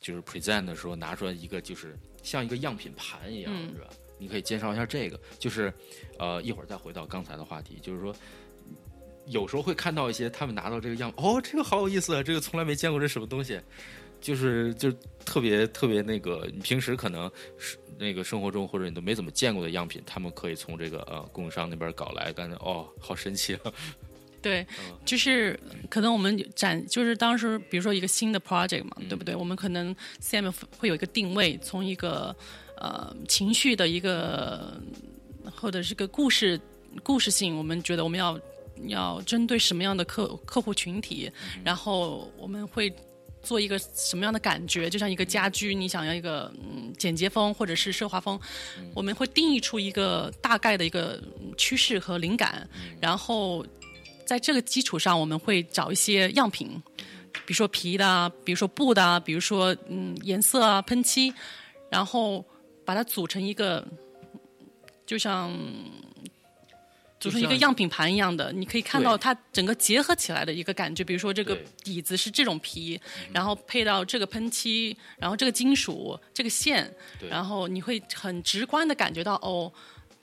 [0.00, 3.88] 就是 present 的时候拿出来一个就是像一个样品盘一样，是吧？
[4.18, 5.72] 你可以介绍一下这个，就是
[6.18, 8.12] 呃一会儿再回到刚才的话题，就是说。”
[9.26, 13.60] 有时候会看到一些他们拿到这个样，哦，这个好有意思啊，这个从来没见过这什么东西，
[14.20, 14.90] 就是就
[15.24, 23.72] 特别特别那个，你平时可能是那个生活中或者你都没怎么见过的样品，他们可以从这个呃供应商那边搞来，感觉哦，好神奇啊。
[24.40, 24.66] 对，
[25.04, 25.58] 就是
[25.88, 29.36] 可能我们展就是当时比如说一个新的 project 嘛，对不对？
[29.36, 32.34] 我们可能 CM 会有一个定位，从一个
[32.76, 34.80] 呃情绪的一个
[35.54, 36.60] 或者是个故事
[37.04, 38.36] 故事性，我们觉得我们要。
[38.88, 41.30] 要针对什么样的客客户群体，
[41.64, 42.94] 然后我们会
[43.42, 44.88] 做一个什么样的感觉？
[44.88, 48.38] 就像一个家居，你想要一个嗯简洁风或者是奢华风，
[48.94, 51.20] 我们会定义出一个大概的一个
[51.56, 52.68] 趋势和灵感，
[53.00, 53.66] 然后
[54.24, 56.80] 在这个基础上，我们会找一些样品，
[57.32, 61.32] 比如说皮的，比如说布的，比如说嗯颜色啊喷漆，
[61.90, 62.44] 然后
[62.84, 63.86] 把它组成一个，
[65.06, 65.52] 就像。
[67.22, 71.04] 组成一个样品盘一样的，你可以看到它整个结合起来的一个感觉。
[71.04, 73.00] 比如说这个底子是这种皮，
[73.32, 76.92] 然后配到这个喷漆，然后这个金属这个线，
[77.30, 79.72] 然后你会很直观的感觉到哦，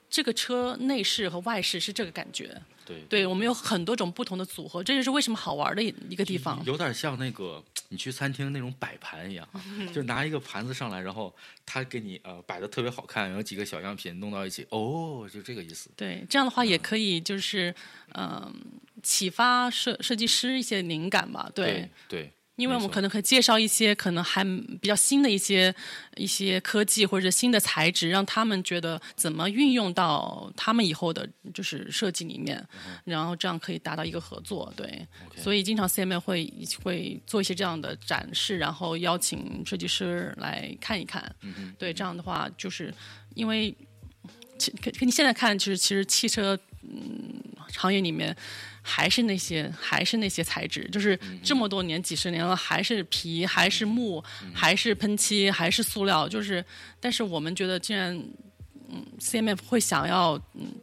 [0.09, 2.61] 这个车内饰和外饰是这个感觉。
[2.89, 6.59] 对，对我们有很多种不同的组合，这就是为什么好玩的一个地方。
[6.65, 9.47] 有点像那个你去餐厅那种摆盘一样，
[9.93, 11.31] 就拿一个盘子上来，然后
[11.67, 15.91] 他给你呃摆的特别好看，有几个小样品弄到一起，哦，就这个意思。
[15.95, 17.73] 对，这样的话也可以就是
[18.15, 18.51] 嗯
[19.03, 21.47] 启发设设计师一些灵感吧。
[21.53, 22.31] 对对。
[22.59, 24.43] 因为我们可能可以介绍一些可能还
[24.81, 25.73] 比较新的一些
[26.17, 32.61] 一些科技或者新的材质，让他们觉得怎么运用到他们以后的就是设计里面，
[33.05, 34.71] 然后这样可以达到一个合作。
[34.75, 35.07] 对，
[35.37, 36.51] 所以经常 CMA 会
[36.83, 41.33] 会做一些这样的展示，然后邀请设计师来看一看。
[41.77, 42.93] 对，这样的话就是
[43.35, 43.73] 因为，
[44.83, 47.41] 可可你现在看，就是其实汽车嗯
[47.73, 48.35] 行业里面。
[48.89, 56.27] 还是那些，还是那些材质，就是这么多年、几十年了，还是皮，还是木，还是喷漆，还是塑料。
[56.27, 56.65] 就是，
[56.99, 58.17] 但是我们觉得，既然
[58.89, 60.73] 嗯，CMF 会想要嗯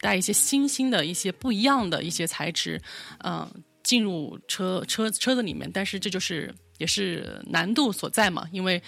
[0.00, 2.80] 带一些新兴的一些不一样的一些材质，
[3.22, 3.46] 嗯，
[3.82, 8.82] 进入车车车子里面，但是这就是也是难度所在嘛，因为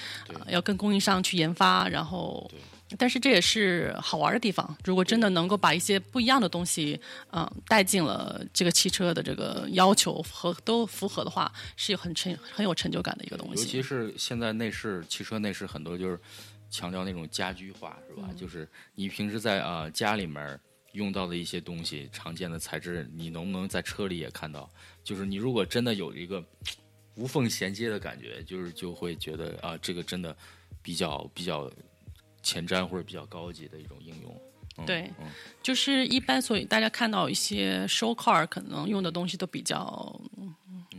[0.49, 2.51] 要跟供应商去研发，然后。
[2.99, 4.77] 但是这也是好玩的地方。
[4.85, 7.01] 如果真的能够把一些不一样的东西，
[7.33, 13.63] 嗯，带进了这个汽车的这个要求和都符合的话，是有很成很有成就感的一个东西。
[13.63, 16.19] 尤其是现在内饰，汽车内饰很多就是
[16.71, 18.29] 强调那种家居化，是吧？
[18.37, 20.59] 就是你平时在啊家里面
[20.93, 24.69] 用到的一些东西，常见的材质，你能不能在车里也看到？
[25.03, 26.45] 就是你如果真的有一个
[27.15, 30.37] 无缝衔接的感觉，就是就会觉得啊，这个真的
[30.83, 31.71] 比较比较。
[32.43, 35.11] 前瞻或者比较高级的一种应用，对，
[35.63, 40.21] 就是一般，所以大家看到一些 show car 可能用的东西都比较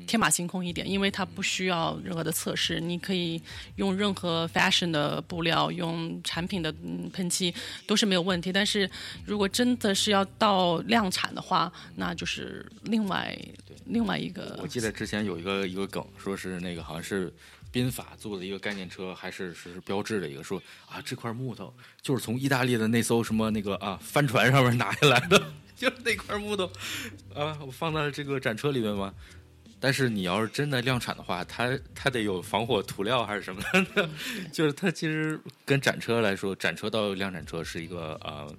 [0.08, 3.42] 天马行空一点，因为它不需要任何的测试，你可以
[3.76, 6.74] 用任何 fashion 的布料，用产品的
[7.12, 7.54] 喷漆
[7.86, 8.52] 都是没有问题。
[8.52, 8.90] 但是
[9.26, 13.38] 如果真的是要到量产的话，那就是另外
[13.86, 14.58] 另外一个。
[14.62, 17.34] 我记得之前有一个一个梗，说是那个好像是。
[17.74, 25.44] 宾法做的一个概念车，还是是标志的一个，说啊这块木头就是从意大利的那艘什么那个啊帆船上面拿下来的，
[25.76, 26.72] 就是那块木头
[27.34, 29.12] 啊，我放在这个展车里面吗？
[29.80, 33.60] 但是你要是真的量产的话，它它得有防火涂料还是什么
[33.96, 34.08] 的，
[34.52, 38.56] 就是它其实跟展车来说，展车到量产车是一个呃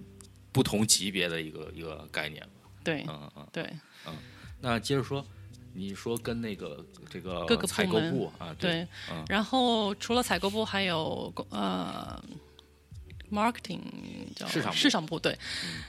[0.51, 2.45] 不同级别的一个一个概念
[2.83, 3.63] 对，嗯嗯对，
[4.09, 4.13] 嗯，
[4.61, 5.25] 那接着说。
[5.75, 8.87] 你说跟那个这个各个采购部啊，对，
[9.29, 12.23] 然后除了采购部，还有呃
[13.31, 13.81] ，marketing
[14.37, 15.37] 叫市场市场部，对，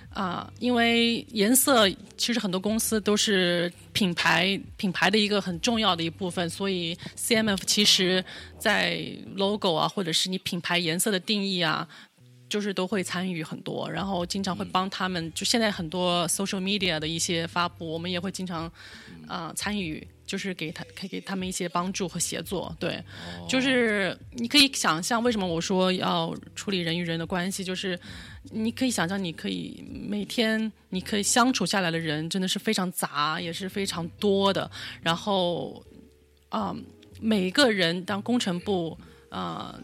[0.09, 8.25] 啊，因为颜色其实很多公司都是品牌品牌的一个很重要的一部分，所以 CMF 其实
[8.57, 8.99] 在
[9.35, 11.87] logo 啊，或者是你品牌颜色的定义啊。
[12.47, 15.33] 就是都会参与很多，然后经常会帮他们。
[15.33, 18.71] 就现在很多 social media 的一些发布，我们也会经常
[19.27, 22.75] 啊参与，就是给他可以给他们一些帮助和协作。
[22.79, 23.03] 对，
[23.47, 27.99] 就是你可以想象为什么我说要处理人与人的关系，就是
[28.51, 34.69] 你可以想象，你可以每天你可以相处下来的人真的是非常杂，也是非常多的。
[35.01, 35.83] 然后
[36.49, 36.75] 啊，
[37.19, 38.97] 每一个人当工程部
[39.29, 39.79] 啊，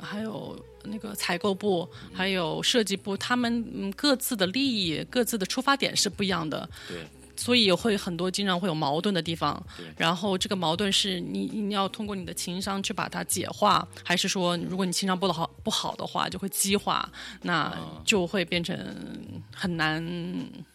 [0.00, 0.58] 还有。
[0.84, 6.96] 那个采购部还有设计部，他们各自的利益、各自的出发点是不一样的，对，
[7.36, 9.62] 所以会很多经常会有矛盾的地方。
[9.96, 17.10] 然后这个矛盾是你你要通过你的情商去把它解化，还是说如果你情商不好不好的话，就会激化，
[17.42, 18.76] 那就会变成
[19.54, 20.04] 很难、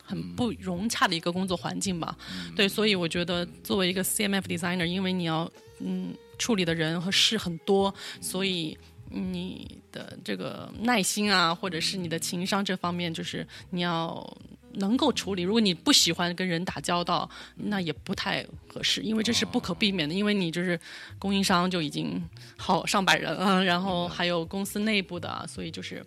[0.03, 2.17] 很不融洽的一个工作环境吧？
[2.55, 5.49] 对，所以我觉得作为一个 CMF designer，因为你要
[5.79, 8.77] 嗯处理的人和事很多，所以。
[9.09, 14.37] 你的这个耐心啊，或者是你的情商这方面，就是你要
[14.77, 15.43] 能够处理。
[15.43, 20.15] 如果你不喜欢跟人打交道，那也不太合适，因为这是不可避免的。
[20.15, 20.79] 因为你就是
[21.19, 22.21] 供应商就已经
[22.55, 26.05] 好上百人了，然后还有公司内部的，所以就是。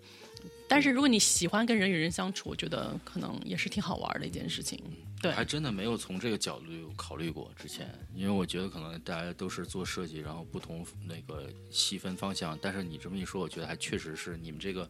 [0.68, 4.80] 但是如果你喜欢跟人与人相处，我觉得可能也是挺好玩的一件事情。
[5.20, 6.66] 对，还真的没有从这个角度
[6.96, 12.56] 考虑过之前，因为我觉得可能大家都是做设计，然后不同那个细分方向。
[12.62, 14.88] 但是你这么一说，我觉得还确实是你们这个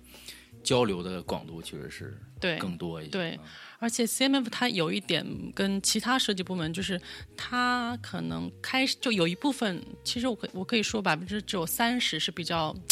[0.62, 3.10] 交流的广度其实是对更多一些。
[3.10, 3.40] 对，
[3.78, 7.00] 而且 CMF 它有一点跟其他设计部门，就是
[7.36, 12.74] 它可能开始就有一部分，其实我可我可以说百分之只有三十是比较。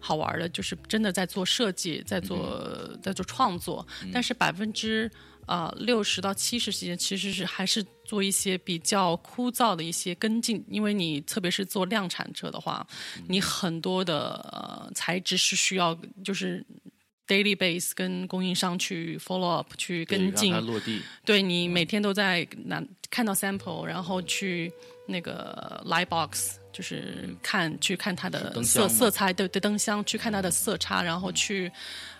[0.00, 5.10] 好玩的，就是真的在做设计，在做在做创作，但是百分之
[5.48, 12.86] 呃六十到七十之间其实是还是做一些比较枯燥的一些跟进，因为你特别是做量产车的话，
[13.26, 16.64] 你很多的呃材质是需要就是
[17.26, 22.80] daily base 跟供应商去 follow up 去跟进，落地，对你每天都在拿
[23.10, 24.72] 看到 sample，然后去
[25.06, 26.58] 那个 light box。
[26.70, 31.68] 就是看去看它的色色彩对对灯箱，去看它的色差，然后去，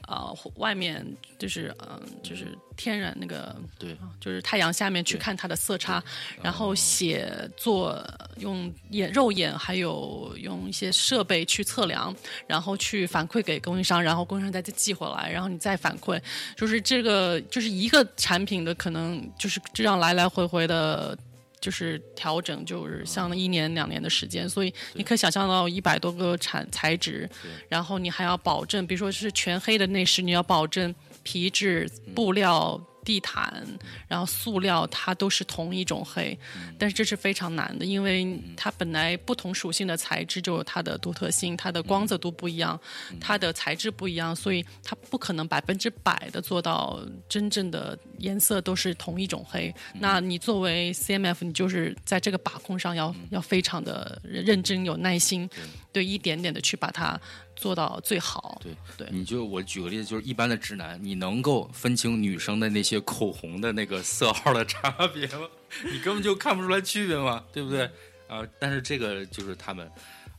[0.08, 1.06] 呃，外面
[1.38, 2.46] 就是嗯，就是
[2.76, 6.02] 天然那个对，就是太阳下面去看它的色差，
[6.42, 8.02] 然后写作
[8.38, 12.14] 用眼肉眼还有用一些设备去测量，
[12.46, 16.18] 然后去反馈给供应商，然后供应商再寄回来，然后你再反馈，
[16.56, 21.16] 就是这个就是一个产品的可能就是这样来来回回的。
[21.60, 27.28] 就是调整，就是像一年两年的时间，所以你可以想象到一百多个产材质，
[27.68, 32.80] 然后你还要保证，比如说是全黑的内饰，你要保证皮质、布料。
[33.04, 33.64] 地毯，
[34.08, 36.36] 然后塑料，它都是同一种黑，
[36.76, 42.78] 但是这是非常难的，因为它本来不同属性的材质就有它的独特性，它的光泽度不一样，
[43.20, 49.72] 它的材质不一样，所以它不可能百分之百的做到真正的颜色都是同一种黑。
[49.94, 55.48] 那你作为 CMF，你就是在这个把控上要要非常的认真有耐心，
[55.92, 56.08] 对。
[56.08, 57.20] 一点点的去把它。
[57.58, 65.48] 做到最好，对对，你就我举个例子，就是一般的直男，你能够分清女生的那些口红的那个色号的差别吗？
[65.92, 67.90] 你根本就看不出来区别嘛，对不对？
[68.28, 69.90] 啊，但是这个就是他们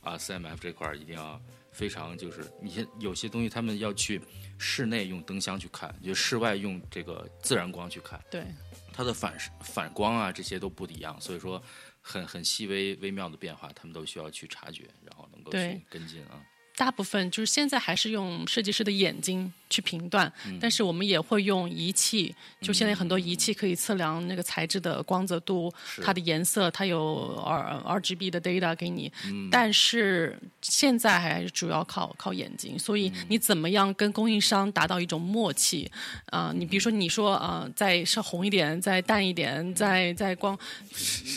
[0.02, 1.38] 啊，CMF 这块一定要
[1.70, 4.18] 非常就是，你先有些东西他们要去
[4.56, 8.46] 室内用灯箱去看，就室外用这个自然光去看，对，
[8.94, 11.62] 它的反反光啊这些都不一样，所以说
[12.00, 16.40] 很很细微微妙的变化，他们都需要去察觉，然后能够去跟进啊。
[16.80, 25.70] 大部分就是现在还是用设计师的眼睛去评断，但是我们也会用仪器，就现在很多仪器可以测量那个材质的光泽度、
[26.02, 29.12] 它的颜色，它有 R R G B 的 data 给你。
[29.50, 35.90] 但是现在还是主要靠靠眼睛，所以你怎么样跟供应商达到一种默契
[36.30, 36.50] 啊？
[36.56, 40.58] 你比如说你说啊，再稍红一点，再淡一点，再再光，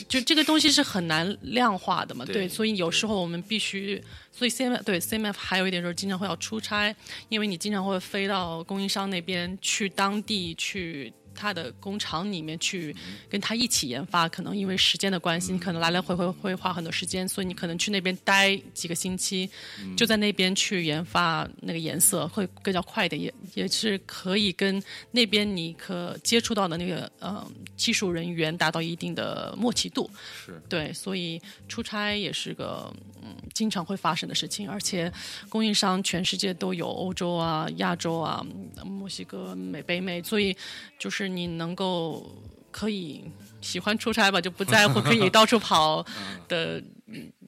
[0.08, 2.24] 就这个东西是很难量化的嘛？
[2.24, 4.02] 对，所以有时候我们必须。
[4.34, 6.94] 所以 CMF 对 C M F 还有一点就是经常会要出差，
[7.30, 11.14] 因为你经常会飞到供应商那边去当地去。
[11.36, 12.96] 他的工厂里面去
[13.30, 19.50] 跟他一起研发，可能因为时间的关系，你可能来来回回会花很多时间，所以你可能去那边待几个星期，
[19.98, 24.82] 就在那边去研发那个颜色会更加快一点，也也是可以跟
[25.12, 30.10] 那边你可接触到的那个呃技术人员达到一定的默契度。
[30.46, 35.12] 是对，所以出差也是个嗯经常会发生的事情，而且
[35.50, 38.46] 供应商全世界都有，欧洲啊、亚洲啊、
[38.86, 40.56] 墨西哥、美北美，所以
[41.00, 41.23] 就是。
[41.24, 42.30] 是你能够
[42.72, 43.24] 可以
[43.62, 46.06] 喜欢出差吧，就不在乎可以到处跑
[46.50, 46.84] 的，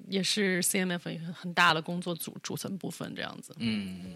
[0.08, 3.54] 也是 CMF 一个很大的工作组组成部分这样子。
[3.58, 4.16] 嗯嗯，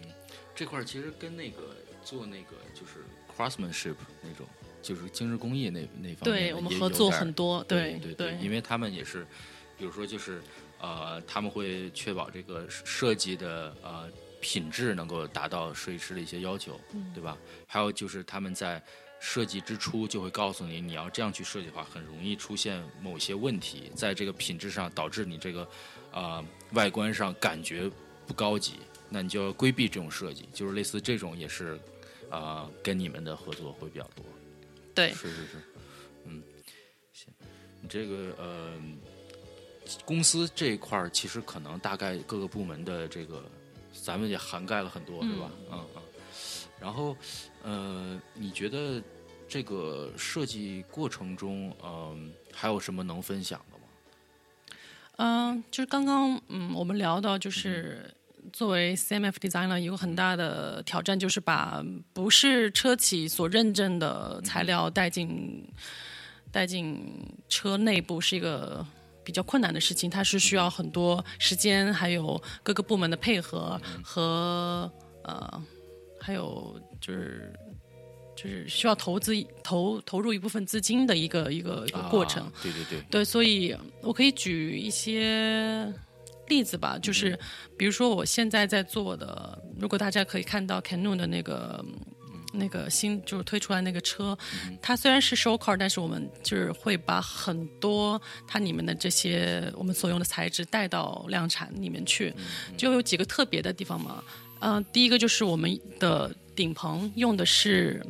[0.54, 3.04] 这块其实跟那个做那个就是
[3.36, 4.46] craftsmanship 那种，
[4.82, 9.26] 就是精致工艺那那方面，对我们合作很多，对对对，因为他们也是，
[9.76, 10.42] 比如说就是
[10.80, 14.08] 呃，他们会确保这个设计的呃
[14.40, 16.80] 品质能够达到设计师的一些要求，
[17.12, 17.36] 对吧？
[17.66, 18.82] 还有就是他们在
[19.20, 25.68] 设计之初就会告诉你，你要这样去设计的话，很容易出现某些问题，在这个品质上导致你这个，
[26.10, 27.90] 呃，外观上感觉
[28.26, 28.76] 不高级，
[29.10, 31.78] 那你就要规避这种设计，就是类似这种也是，
[32.30, 34.24] 呃，跟你们的合作会比较多。
[34.94, 35.62] 对，是是是，
[36.24, 36.42] 嗯，
[37.12, 37.32] 行，
[37.82, 38.72] 你这个呃，
[40.04, 43.44] 公司这一块儿其实可能大概各个部门的这个，
[44.02, 45.50] 咱们也涵盖了很多，是吧？
[45.70, 46.02] 嗯嗯。
[46.80, 47.14] 然后，
[47.62, 49.02] 呃，你觉得
[49.46, 53.84] 这个设计过程中，嗯，还有什么能分享的吗？
[55.16, 58.14] 嗯，就是刚刚，嗯，我们聊到，就是
[58.52, 61.84] 作为 CMF designer，一个很大的挑战，就是把
[62.14, 65.68] 不是车企所认证的材料带进
[66.50, 68.86] 带进车内部，是一个
[69.22, 70.08] 比较困难的事情。
[70.08, 74.90] 它是需要很多时间，还有各个部门的配合和
[75.24, 75.62] 呃。
[76.22, 77.52] 还有就是，
[78.36, 79.32] 就是需要投资
[79.62, 82.50] 投投入一部分资金的一个一个一个过程。
[82.62, 83.02] 对对对。
[83.10, 85.92] 对，所以我可以举一些
[86.48, 87.38] 例子吧，就是
[87.78, 91.84] 比如说我现在在做的，如果大家可以看到 Canon 的那个
[92.52, 94.36] 那个新就是推出来那个车，
[94.82, 102.34] 它虽然是 show car，但是我们就是会把很多它里面的这些我们所用的材质带到量产里面去，
[102.76, 104.22] 就有几个特别的地方嘛。
[104.62, 108.04] 嗯，第一个就是我们的顶棚用的是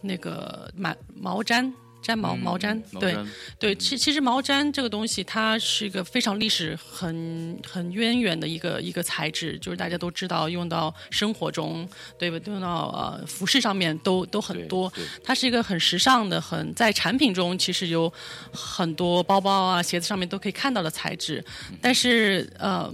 [0.00, 1.72] 那个毛毛毡。
[2.02, 3.14] 毡毛毛毡，对
[3.58, 11.86] 对，其其实毛毡这个东西，它是一个非常历史很很渊源的一个一个材质，就是大家都知道用到生活中，
[12.18, 12.40] 对吧？
[12.46, 14.90] 用到呃服饰上面都都很多。
[15.22, 18.10] 它是一个很时尚的，很在产品中其实有
[18.50, 21.44] 很多包包啊、鞋子上面都可以看到的材质，
[21.82, 22.90] 但是呃，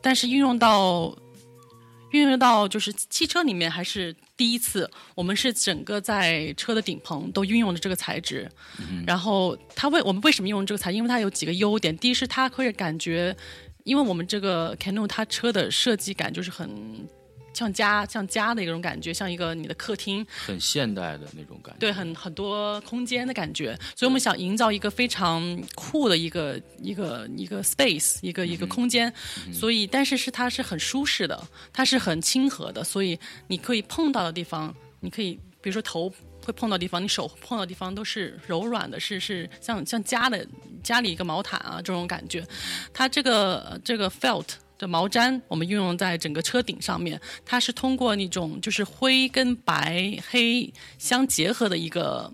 [0.00, 1.12] 但是运用到。
[2.10, 8.50] 运用到就是汽车里面还是第一次，我们是整个在车的顶棚都运用了这个材质，
[9.06, 10.90] 然后它为我们为什么用这个材？
[10.90, 13.36] 因为它有几个优点，第一是它会感觉，
[13.84, 17.08] 因为我们这个 Canoe 它车的设计感就是很。
[17.58, 21.80] 像家像家的一种感觉，像一个你的客厅，很现代的那种感觉。
[21.80, 29.12] 对，很很多空间的感觉，所以我们想营造一个非常酷的一个一个一个 space，一个一个空间。
[29.52, 31.36] 所以，但是是它是很舒适的，
[31.72, 36.08] 它是很亲和的，所以你可以碰到的地方，你可以比如说头
[36.44, 40.46] 会碰到地方，你手碰到地方都是柔软的，是是像像家的
[40.84, 42.46] 家里一个毛毯啊这种感觉。
[42.94, 44.46] 它这个这个 felt。
[44.78, 52.32] 的毛毡，我们运用在整个车顶上面，它是通过那种就是灰跟白黑相结合的一个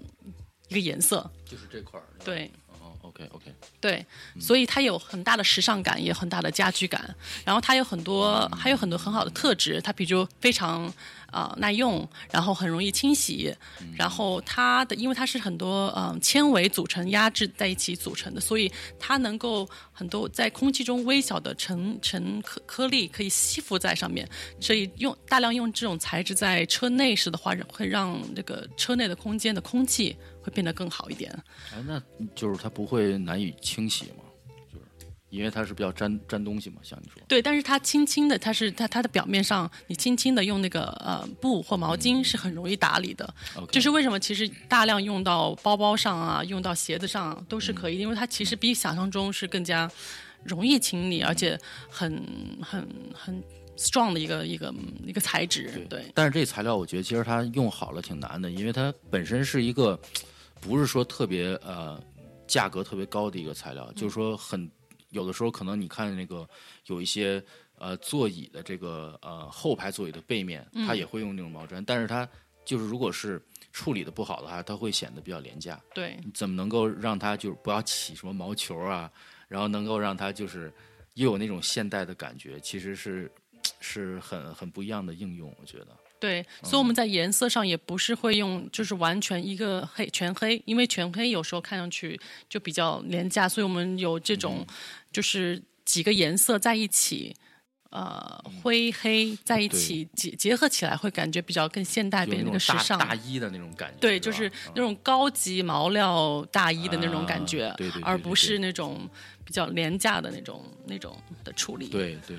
[0.68, 2.04] 一个颜色，就是这块儿。
[2.24, 2.50] 对。
[2.68, 3.54] 哦，OK OK。
[3.80, 4.04] 对，
[4.38, 7.14] 所以它有很大的时尚感，也很大的家居感。
[7.44, 10.92] 然后它有很多，还有很多很好的特质，它比如非常。
[11.34, 13.52] 啊，耐用，然后很容易清洗，
[13.96, 18.70] 然后它的因为它是很多嗯纤维组成压制在一起组成的，所以
[19.00, 24.28] 它能够很多在空气中微小的尘尘颗颗粒可以吸附在上面，
[24.60, 31.30] 所以用大量用这种材质在车内时的话，会让这个车内的空间的空气会变得更好一点。
[31.72, 32.00] 哎，那
[32.36, 34.23] 就是它不会难以清洗吗？
[35.34, 37.20] 因为它是比较粘粘东西嘛，像你说。
[37.26, 43.34] 对，但是它轻轻的，它是它它的表面上，你轻轻的用那个呃布或毛巾是很容易打理的。
[43.70, 49.90] 就是为什么其实大量用到包包上啊，用到鞋子上都是可以，因为它其实比想象中是更加
[50.44, 51.58] 容易清理，而且
[51.90, 52.22] 很
[52.62, 53.42] 很很
[53.76, 54.72] strong 的一个一个
[55.04, 55.84] 一个材质。
[55.90, 56.04] 对。
[56.14, 59.98] 但是这材料我觉得其实它用好了挺难的，因为它本身是一个
[60.60, 62.00] 不是说特别呃
[62.46, 64.70] 价格特别高的一个材料，就是说很。
[65.14, 66.46] 有的时候可能你看那个
[66.86, 67.42] 有一些
[67.78, 72.28] 呃座椅的这个呃后排座椅的背面，它也会用那种毛毡，但是它
[72.64, 73.40] 就是如果是
[73.72, 75.80] 处理的不好的话，它会显得比较廉价。
[75.94, 79.10] 对，怎么能够让它就是不要起什么毛球啊，
[79.48, 80.72] 然后能够让它就是
[81.14, 83.30] 又有那种现代的感觉，其实是
[83.84, 85.88] 是很很不一样的应用，我觉得。
[86.18, 92.18] 对，所以我们在颜色上也不是会用，就是完全一个黑全黑，因为全黑有时候看上去
[92.48, 94.66] 就比较廉价，所以我们有这种，
[95.12, 97.36] 就是几个颜色在一起，
[97.90, 103.98] 呃，灰黑在一起结结合起来，会感觉比较更现代，变那个时尚大衣的那种感觉。
[104.00, 109.06] 对，就是那种高级毛料大衣的那种感觉，对对，而不是那种
[109.44, 111.14] 比较廉价的那种那种
[111.44, 111.88] 的处理。
[111.88, 112.38] 对对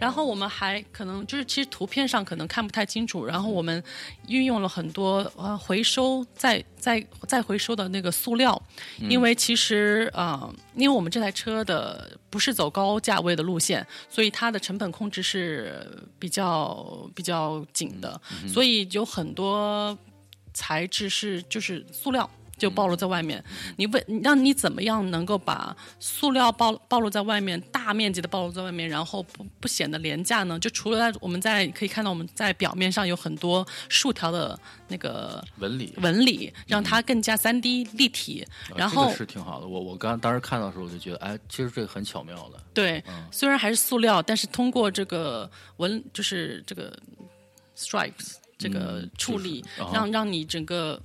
[0.00, 3.24] 然后我们还可能就是，其实图片上可能看不太清楚。
[3.24, 3.82] 然后我们
[4.26, 8.60] 运用了很多呃回收再再再回收的那个塑料，
[8.98, 15.86] 因为其实啊，因为我们这台车的不是走高价位的路线，所以它的成本控制是
[16.18, 19.96] 比较比较紧的，所以有很多
[20.54, 22.28] 材质是就是塑料。
[22.60, 23.42] 就暴露在外面，
[23.76, 30.58] 你为让你怎么样能够把塑料暴暴露在外面，大面积的暴露在外面，然后不不显得廉价呢？
[30.58, 34.58] 就除了我们在可以看到我们在表面上有很多竖条的
[34.88, 38.46] 那个纹理，纹理让它更加三 D 立体。
[38.76, 42.60] 然后是挺好的，我我刚当时看到的时候我就觉得，哎，其实这个很巧妙的。
[42.74, 43.02] 对，
[43.32, 46.94] 虽然还是塑料，但是通过这个纹，就是这个
[47.74, 51.00] stripes 这个处理，让让你整个。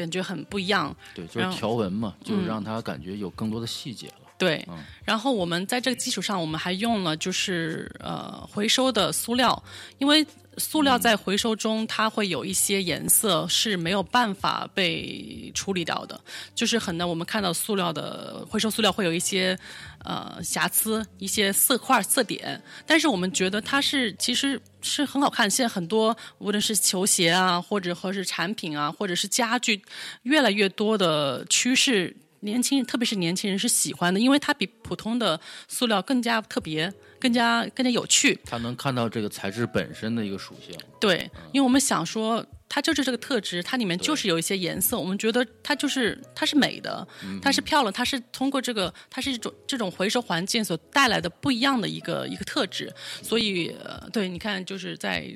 [0.00, 4.14] 感觉很不一样，对，就是条纹嘛，就是让它感觉有更多的细节了。
[4.38, 4.66] 对，
[5.04, 9.62] 然后我们在这个基础上，我们还用了就是呃回收的塑料，
[9.98, 10.26] 因为
[10.56, 16.18] 塑料在回收中它会有一些颜色是没有办法被处理掉的，
[16.54, 19.58] 就是很难我们看到塑料的回收塑料会有一些
[20.04, 25.48] 呃瑕疵、一些色块、色点，但是我们觉得它是其实是很好看。
[25.50, 29.82] 现在很多无论是球鞋啊，或者或是产品啊，或者是家具，
[30.22, 32.16] 越来越多的趋势。
[32.42, 35.38] 年轻人，特别是年轻人是喜欢的，因为它比普通的
[35.68, 36.90] 塑料更加特别，
[37.20, 38.40] 更加更加有趣。
[38.46, 40.74] 他能看到这个材质本身的一个属性。
[40.98, 42.42] 对，因为我们想说，
[42.72, 47.06] 它就是这个特质，它里面就是有一些颜色，我们觉得它就是它是美的，
[47.42, 52.90] 它是漂亮，它是通过这个，它是一种这种回收环境所带来的不一样的一个一个特质。
[53.22, 55.28] 所以，呃，对，你看，就是在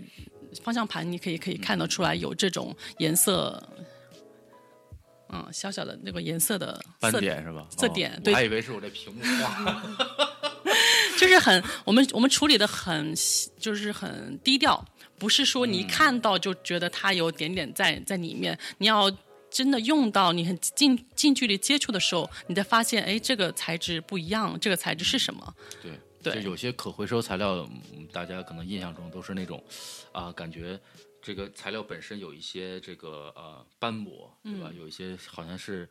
[0.63, 3.61] 方向盘，你可以可以看得出来有这种颜色。
[5.31, 7.67] 嗯，小小的那个颜色的斑点是吧？
[7.77, 9.83] 色点，对，还以为是我这屏幕画，
[11.19, 13.13] 就是很我们我们处理的很
[13.59, 14.85] 就是很低调，
[15.25, 19.11] 不是说你一看到就觉得它有点点在在里面，你要
[19.51, 25.55] 真的用到你很近近距离接触的时候，你才发现哎，这个材质不一样，这个材质是什么？
[25.83, 27.67] 对对，有些可回收材料，
[28.13, 29.65] 大家可能印象中都是那种
[30.13, 30.79] 啊，感觉。
[31.23, 34.71] 这个材料本身有一些这个呃斑驳，对吧？
[34.77, 35.89] 有一些好像是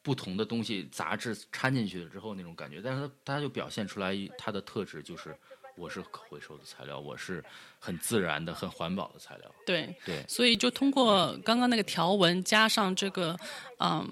[0.00, 5.36] 不同的东西杂质掺进去了之后那种感觉，但是它它就表现出来它的特质就是
[5.76, 7.44] 我是可回收的材料，我是
[7.78, 9.54] 很自然的、很环保的材料。
[9.64, 13.36] 对对，所以就通过刚刚那个条纹加上这个
[13.78, 14.08] 嗯。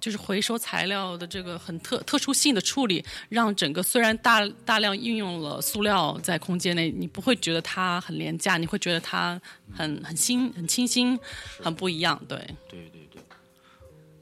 [0.00, 9.40] 就是回收材料的这个很特特殊性的处理，让整个虽然大大量运用了塑料在空间内，你不会觉得它很廉价，你会觉得它
[9.72, 11.16] 很很新、很清新、
[11.62, 12.20] 很不一样。
[12.28, 12.36] 对，
[12.68, 13.22] 对对对，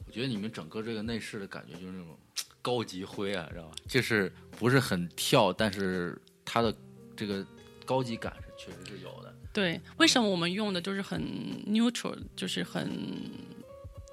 [0.07, 2.19] 我觉得你们整个这个内饰的感觉就是那种
[2.61, 3.75] 高级灰啊，知道吧？
[3.89, 6.21] 就是不是很跳，但是
[6.53, 6.75] 它的
[7.17, 7.47] 这个
[7.87, 9.35] 高级感是确实是有的。
[9.53, 11.23] 对，为什么我们用的就是很
[11.67, 12.91] neutral，就是很。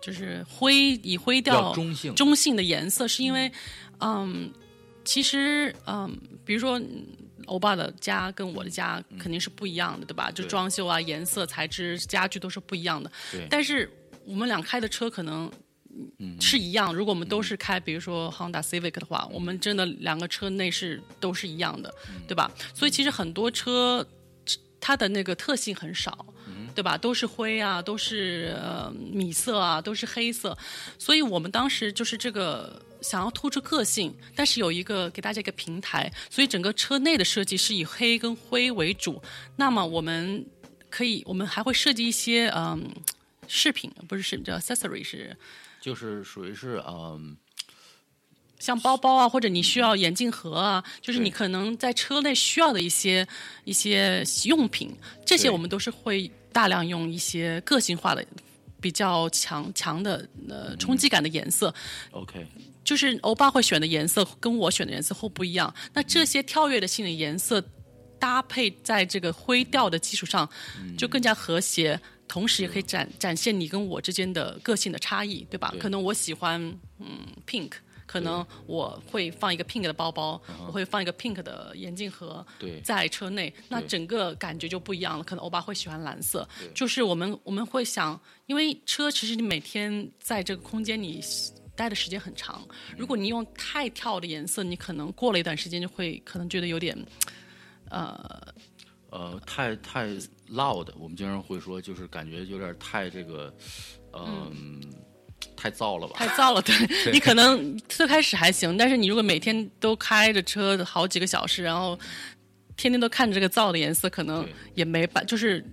[0.02, 3.52] 就是灰以灰调中性中性的颜色，是因为，
[4.00, 4.50] 嗯，
[5.04, 6.82] 其实嗯，比如说
[7.48, 10.32] 欧巴的家跟我的家肯定是不一样的，对吧？
[10.32, 13.12] 就装修啊、颜色、材质、家具都是不一样的。
[13.30, 13.46] 对。
[13.50, 13.92] 但是
[14.24, 15.52] 我们俩开的车可能
[16.40, 16.94] 是一样。
[16.94, 21.94] 如果我们都是开，比如说 Honda Civic 的话，我们真的两个车内饰都是一样的，
[22.28, 22.52] 对吧？
[22.74, 24.06] 所以其实很多车
[24.80, 26.26] 它的那个特性很少。
[26.76, 26.98] 对吧？
[26.98, 30.58] 都是灰啊，都是呃米色啊，都是黑色，
[30.98, 39.22] 所以我们当时就是这个想要突出个性，但是有一个给大家一个平台，所以整个车内的设计是以黑跟灰为主。
[39.58, 40.46] 那么我们
[40.90, 42.90] 可以，我们还会设计一些嗯
[43.50, 45.36] 饰品，不是饰品叫 accessory 是，
[45.82, 47.36] 就是属于是嗯。
[48.62, 53.26] 像包包啊，或者你需要眼镜盒啊，就是你可能在车内需要的一些
[53.64, 54.94] 一些用品，
[55.26, 58.26] 这些我们都是会大量用一些个性化的、
[58.82, 61.74] 比较强强的呃冲击感的颜色。
[62.12, 62.46] OK，
[62.84, 65.74] 就是欧巴会选的颜色跟我选的颜色会不一样。
[65.94, 67.64] 那这些跳跃的性的颜色
[68.20, 70.50] 搭配在这个灰调的基础上，
[70.98, 71.98] 就更加和谐，
[72.30, 75.76] 同时也可以展展现你跟我之间的个性的差异，对吧？
[75.82, 76.62] 可能我喜欢
[77.00, 77.74] 嗯 pink。
[78.12, 82.44] 可能我会放一个 pink 的包包，我会放一个 pink 的眼镜盒，
[82.84, 85.24] 在车内，那整个感觉就不一样了。
[85.24, 91.22] 可能欧巴会喜欢蓝色，就是我们我们会想，因为车其实你每天在这个空间里
[91.76, 92.68] 待的时间很长，
[92.98, 96.98] 如果你用太跳的颜色，你可能过了一段时间就会可能觉得有点，
[97.92, 98.42] 呃
[99.12, 100.08] 呃，太太
[100.52, 100.88] loud。
[100.98, 103.54] 我们经常会说，就是感觉有点太这个，
[104.14, 104.82] 嗯。
[105.56, 106.16] 太燥了吧？
[106.18, 106.74] 太燥了，对
[107.12, 111.98] 你可能最开始还行，但是你如果每天都开着车好几个小时，然后
[112.78, 115.64] 天天都看着这个皂的颜色，可能也没办，就是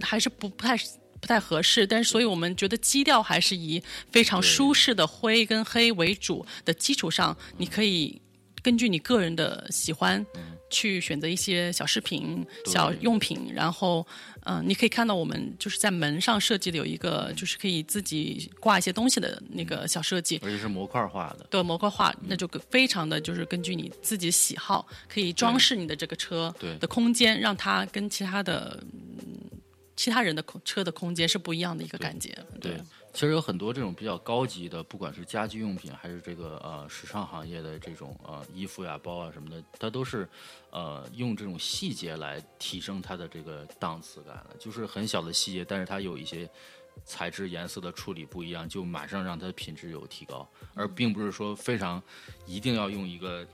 [0.00, 0.76] 还是不不太
[1.20, 1.86] 不太合适。
[1.86, 8.20] 但是，所以我们觉得基调还是以非常舒适的灰跟黑为主的基础上，你可以
[8.62, 10.24] 根据你个人的喜欢。
[10.68, 14.06] 去选择一些小饰品、小用品，然后，
[14.44, 21.46] 嗯，你可以看到我们就是在门上设计的有一个，就是可以自己挂一些东西的那个小设计，而且是模块化的。
[21.50, 28.82] 对，模块化，那就非常的就是根据你自己喜好，可以装饰你的这个车的空间，让它跟其他的
[29.94, 32.36] 其他人的空车的空间是不一样的一个感觉。
[32.60, 32.72] 对。
[33.16, 40.28] 其实有很多这种比较高级的，不管是家居用品还是这个呃时尚行业的这种呃衣服呀、包啊什么的，它都是
[40.70, 44.56] 呃用这种细节来提升它的这个档次感的。
[44.58, 46.46] 就是很小的细节，但是它有一些
[47.06, 52.02] 材质、颜色的处理不一样，就马上让它的品质有提高，而并不是说非常
[52.44, 53.48] 一定要用一个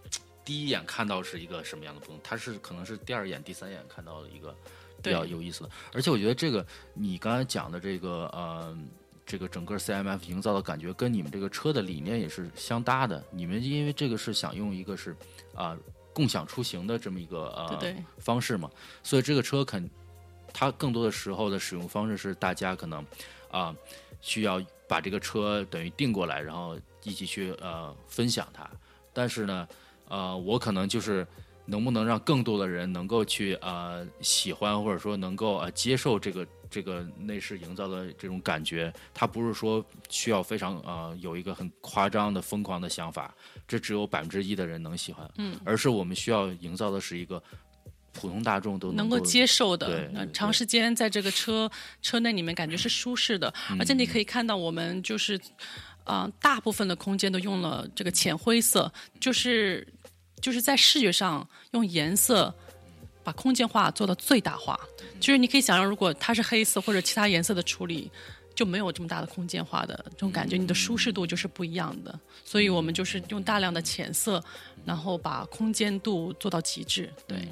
[0.45, 4.53] 第一眼看到是一个什么样的风，它是可能是第二眼、第三眼看到的一个
[5.01, 5.71] 比较有意思的。
[5.93, 8.77] 而且我觉得这个你刚才讲的这个呃。
[9.25, 13.23] 这个整个 CMF 营造的感觉跟你们这个车的理念也是相搭的。
[13.31, 15.17] 你们因为这个是想用一个是
[15.55, 15.77] 啊
[16.13, 18.71] 共享出行的这么一个呃方式嘛，
[19.03, 19.89] 所以这个车肯
[20.53, 23.05] 它更多的时候的使用方式是大家可能
[23.51, 23.75] 啊
[24.21, 28.69] 需要把这个车等于订过来，然后一起去呃分享它。
[29.15, 29.69] 但是呢，
[30.09, 31.27] 呃，我可能就是
[31.65, 38.93] 能不能让更多的人能够去呃喜欢或者说能够呃接受这个这个内饰营造的这种感觉？
[39.15, 43.35] 它不是说需要非常呃有一个很夸张的疯狂的想法，
[43.69, 47.43] 这只有百分之一的人能喜欢，嗯，而是我们需要营造的是一个
[48.13, 55.41] 普通大众都能够能接受的对，呃长时间在这个车车内里面感觉是舒适的，嗯而且你可以看到我们就是，
[56.05, 59.87] 啊、大部分的空间都用了这个浅灰色，就是
[60.43, 62.55] 就是在视觉上用颜色
[63.25, 64.79] 把空间化做到最大化，
[65.19, 68.11] 就是你可以想象，如果它是黑色或者其他颜色的处理。
[68.55, 74.45] 就没有这么大的空间化的这种感觉，你的舒适度就是不一样的，所以我们就是用大量的浅色，
[74.85, 77.11] 然后把空间度做到极致。
[77.27, 77.49] 对，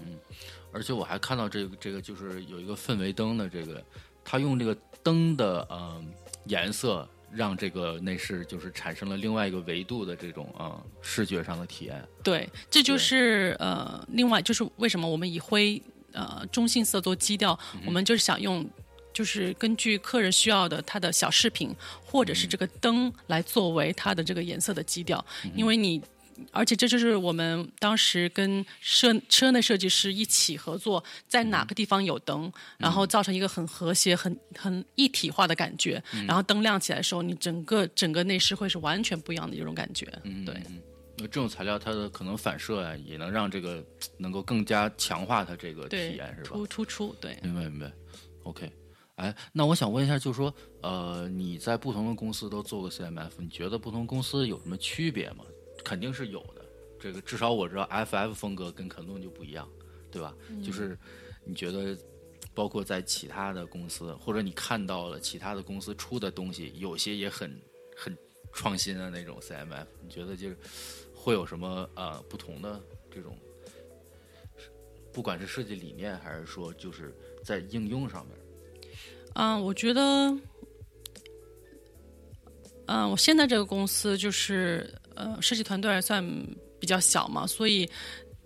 [0.71, 3.83] 而且我还看到这个这个就是有一个氛围灯的这个，
[4.23, 6.05] 它用这个灯的呃
[6.45, 12.03] 颜色，让这个内饰就是产生了另外一个维度的这种呃视觉上的体验。
[12.23, 18.69] 对，这就是呃，另外就是为什么我们以灰呃中性色做基调，我们就是想用。
[19.13, 21.75] 就是根据客人需要的，他的小饰品
[22.07, 25.23] 或者是这个灯来作为它的这个颜色的基调，
[25.57, 26.01] 因为你，
[26.51, 40.07] 而且这就是我们当时跟车车内设计师一起合作，在哪个地方有灯，然后造成一个很和谐、很很一体化的感觉，然后灯亮起来的时候，你整个整个内饰会是完全不一样的一种感觉，
[40.45, 40.55] 对。
[41.17, 43.85] 那这种材料它的可能反射啊，也能让这个
[44.17, 46.49] 能够更加强化它这个体验，是吧？
[46.51, 47.39] 突突出，对。
[47.43, 47.93] 明白明白
[48.45, 48.73] ，OK。
[49.17, 55.45] 哎，那我想问一下，就是说，呃，你在不同的公司都做过 CMF，你觉得不同公司有什么区别吗？
[55.85, 56.65] 肯定是有的。
[56.99, 59.69] 这个至少我知道 FF 风格跟肯顿就不一样，
[60.11, 60.35] 对吧？
[60.63, 60.99] 就是
[61.45, 61.97] 你觉得，
[62.55, 67.59] 包括在其他的公司，或者你看到了其他的公司出的东西，有些也很
[67.97, 68.17] 很
[68.53, 70.57] 创新的那种 CMF，你觉得就是
[71.15, 72.79] 会有什么呃不同的
[73.11, 73.35] 这种，
[75.11, 78.37] 不管是设计理念，还是说就是在应用上面？
[79.37, 80.37] 嗯，我觉得，
[82.87, 86.25] 嗯，我现在这个公司就是呃，设计团队还算
[86.81, 87.89] 比较小嘛，所以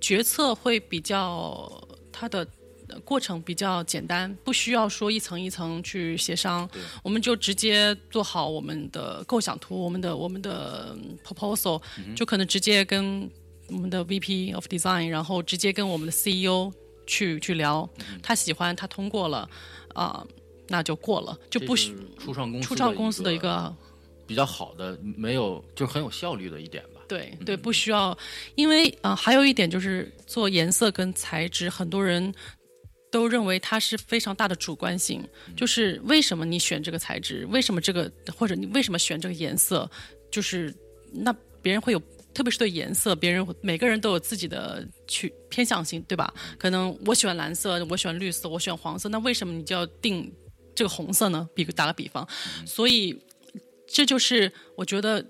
[0.01, 1.71] 决策会比较
[2.13, 2.47] 它的
[2.89, 6.69] 呃过程比较简单，不需要说一层一层去协商，
[7.03, 11.81] 我们就直接做好我们的构想图，我们的我们的嗯 proposal，、
[12.17, 13.31] 就可能直接跟
[13.69, 16.73] 我们的 VP of Design，然后直接跟我们的 CEO
[17.07, 17.89] 去去聊，
[18.23, 19.49] 他喜欢，他通过了，
[19.95, 20.27] 啊、
[20.69, 23.75] 那就过了，就不需初创公司初创公司的一一个
[24.27, 27.01] 比较好的，没有就是很有效率的一点吧。
[27.09, 28.17] 对对，不需要，
[28.55, 32.33] 因为啊、呃还有一点就是做颜色跟材质，很多人
[33.11, 35.23] 都认为它是非常大的主观性，
[35.57, 39.91] 就是为什么你选这个材质，为什么这个或者你为什么选这个颜色，
[40.31, 40.75] 就是
[41.13, 42.03] 那别人会有。
[42.35, 46.35] 特别是对颜色，别人每个人都有自己的去偏向性，对吧？
[46.59, 50.35] 可能我喜欢蓝色，我喜欢绿色，我喜欢黄色，那为什么你就要定
[50.75, 51.49] 这个红色呢？
[51.55, 52.29] 比打个比方，
[52.67, 53.17] 所以
[53.87, 55.25] 这就是我觉得，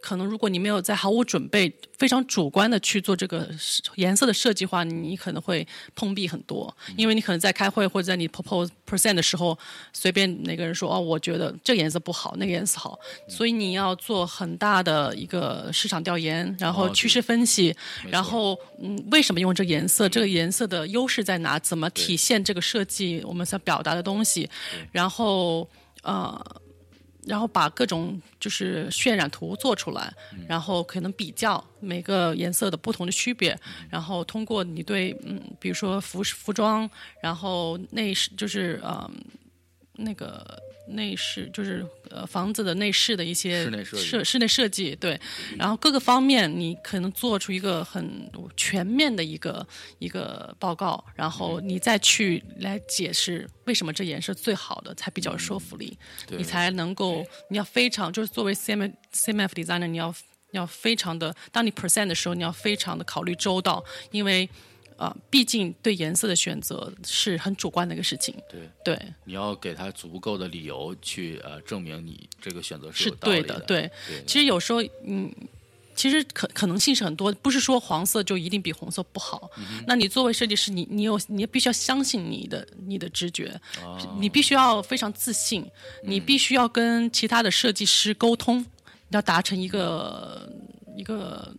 [0.00, 3.48] 可能如果你没有在毫无准备、非常主观的去做这个
[3.96, 6.74] 颜色的设计的话，你可能会碰壁很多。
[6.96, 9.58] 因为你可能在开会或者在你 propose present 的时候，
[9.92, 12.98] 随便哪个人说哦，我觉得这个颜色不好，那个颜色好，
[13.28, 17.76] 所以你要做很大的一个市场调研，然后哦趋势分析，
[18.08, 20.08] 然后嗯，为什么用这个颜色？
[20.08, 21.58] 这个颜色的优势在哪？
[21.58, 24.48] 怎么体现这个设计我们想表达的东西？
[24.92, 25.68] 然后
[26.02, 26.62] 呃。
[27.28, 30.12] 然后把各种就是渲染图做出来，
[30.48, 33.56] 然后可能比较每个颜色的不同的区别，
[33.90, 36.88] 然后通过你对嗯，比如说服服装，
[37.22, 39.08] 然后内饰就是呃
[39.92, 40.60] 那个
[40.90, 45.20] 内饰就是呃房子的内饰的一些室内设室内设计对，
[45.56, 49.66] 然后各个方面你可能做出一个很全面的一个
[49.98, 56.38] 一个报告，然后你再去来解释为什么这颜色最好的才比较有说服力，对。
[56.38, 60.14] 你才能够你要非常就是作为 CM CMF designer 你要
[60.52, 64.48] 要非常的，当你 present 的时候你要非常的考虑周到，因为
[64.98, 68.98] 呃毕竟对颜色的选择是很主观的一个事情，对，对。
[69.24, 73.90] 你要给他足够的理由去呃证明你这个选择是对的，对。
[74.06, 75.32] 对其实有时候，嗯，
[75.94, 79.50] 其实可可能性是很多，不是说黄色就一定比红色不好。
[79.56, 85.64] 嗯那你作为设计师，你你有你必须要相信你的你的直觉，哦你必须要非常自信，
[86.02, 88.64] 你必须要跟其他的设计师沟通，
[89.10, 90.52] 要达成一个
[90.96, 91.52] 一个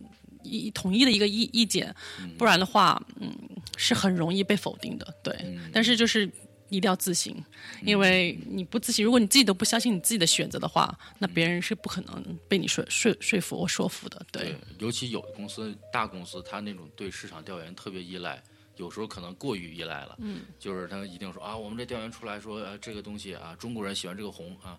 [0.50, 1.94] 一统一的一个意意见，
[2.36, 3.32] 不然的话，嗯，
[3.76, 5.14] 是很容易被否定的。
[5.22, 5.34] 对，
[5.72, 6.30] 但是就是
[6.68, 7.34] 一定要自信，
[7.82, 14.24] 因为你不自信，如果你自己都不相信你自己的选择的话，那别人是不可能被你说说说服或说服的。
[14.30, 18.40] 对，尤其有的公司大公司，他那种对市场调研特别依赖，
[18.76, 20.16] 有时候可能过于依赖了。
[20.20, 24.78] 嗯，就是他一定说啊，我们这调研出来说，呃，这个东西啊，中国人喜欢这个红啊，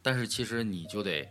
[0.00, 1.28] 但是其实你就得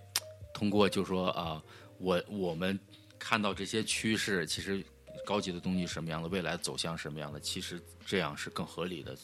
[0.53, 1.59] 通过，就说啊，
[1.97, 2.79] 我我们
[3.27, 4.85] 看到这些趋势，其实
[5.25, 9.17] 高级的东西什么样的，未来走向什么样的，其实这样是更合理的。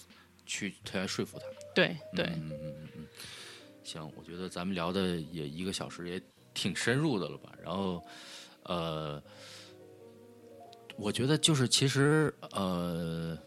[0.43, 3.07] 去他来说服他，对对，嗯嗯嗯嗯，
[3.83, 6.19] 行，我觉得咱们聊的也一个小时，也
[6.53, 7.53] 挺深入的了吧？
[7.63, 8.03] 然后，
[8.63, 9.21] 呃，
[10.97, 13.37] 我觉得就是其实呃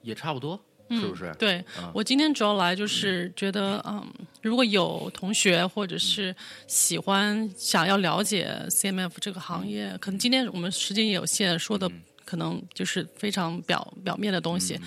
[0.00, 0.58] 也差不多，
[1.00, 1.34] 是不是？
[1.38, 4.06] 对，我今天主要来就是觉得，嗯，
[4.42, 6.34] 如果有同学或者是
[6.66, 11.90] 喜欢想要了解 CMF 这个行业，可能今天我们时间也有限，说的。
[12.26, 14.80] 可能就是非常表表面的东西，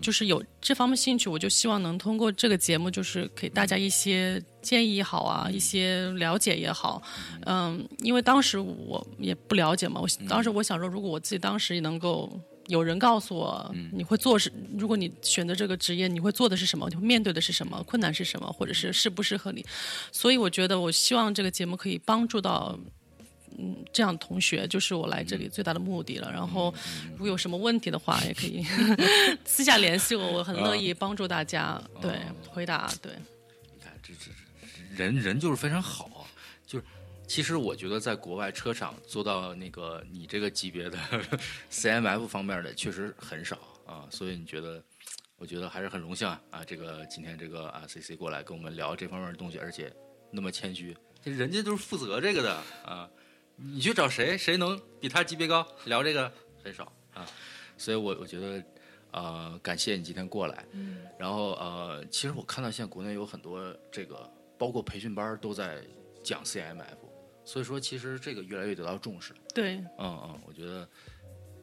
[0.00, 7.02] 就是有这方面兴趣，我就希望能通过这个节目，就是给大家一些建议也好啊，一些了解也好，
[7.44, 12.30] 嗯，因为当时我也不了解嘛，我当时我想说，如果我自己当时能够
[12.68, 19.64] 有人告诉我，你会做是，如果你选择这个职业，你会做的是什么，你会面对的是什么，困难是什么，或者是适不适合你，
[20.12, 22.78] 所以我觉得，我希望这个节目可以帮助到。
[23.58, 26.30] 嗯，这样同学就是我来这里最大的目的了。
[26.30, 26.74] 然后，
[27.12, 28.62] 如果有什么问题的话，也可以
[29.46, 31.80] 私下联系我，我很乐意帮助大家。
[31.98, 33.10] 对，回答对。
[33.74, 34.30] 你看，这这
[35.02, 36.15] 人人就是非常好，就是
[37.26, 40.98] 其实我觉得在国外车厂做到那个你这个级别的
[41.70, 44.82] CMF 方面的确实很少啊，所以你觉得，
[45.36, 49.92] 我觉得还是很荣幸啊啊，这个今天这个啊 CC 过来跟我们聊这方面的东西，而且
[50.30, 52.54] 那么谦虚，人家都是负责这个的
[52.84, 53.10] 啊。
[53.58, 54.36] 你去找谁？
[54.36, 55.66] 谁能比他级别高？
[55.86, 56.30] 聊这个
[56.62, 57.26] 很少啊，
[57.78, 58.62] 所以我我觉得，
[59.12, 60.64] 呃，感谢你今天过来。
[60.72, 60.98] 嗯。
[61.18, 65.82] 然后呃，其实我看到现在国内有很多这个，包括培训班都在
[66.22, 66.98] 讲 CMF，
[67.46, 69.32] 所以说其实这个越来越得到重视。
[69.54, 69.76] 对。
[69.98, 70.86] 嗯嗯，我觉得。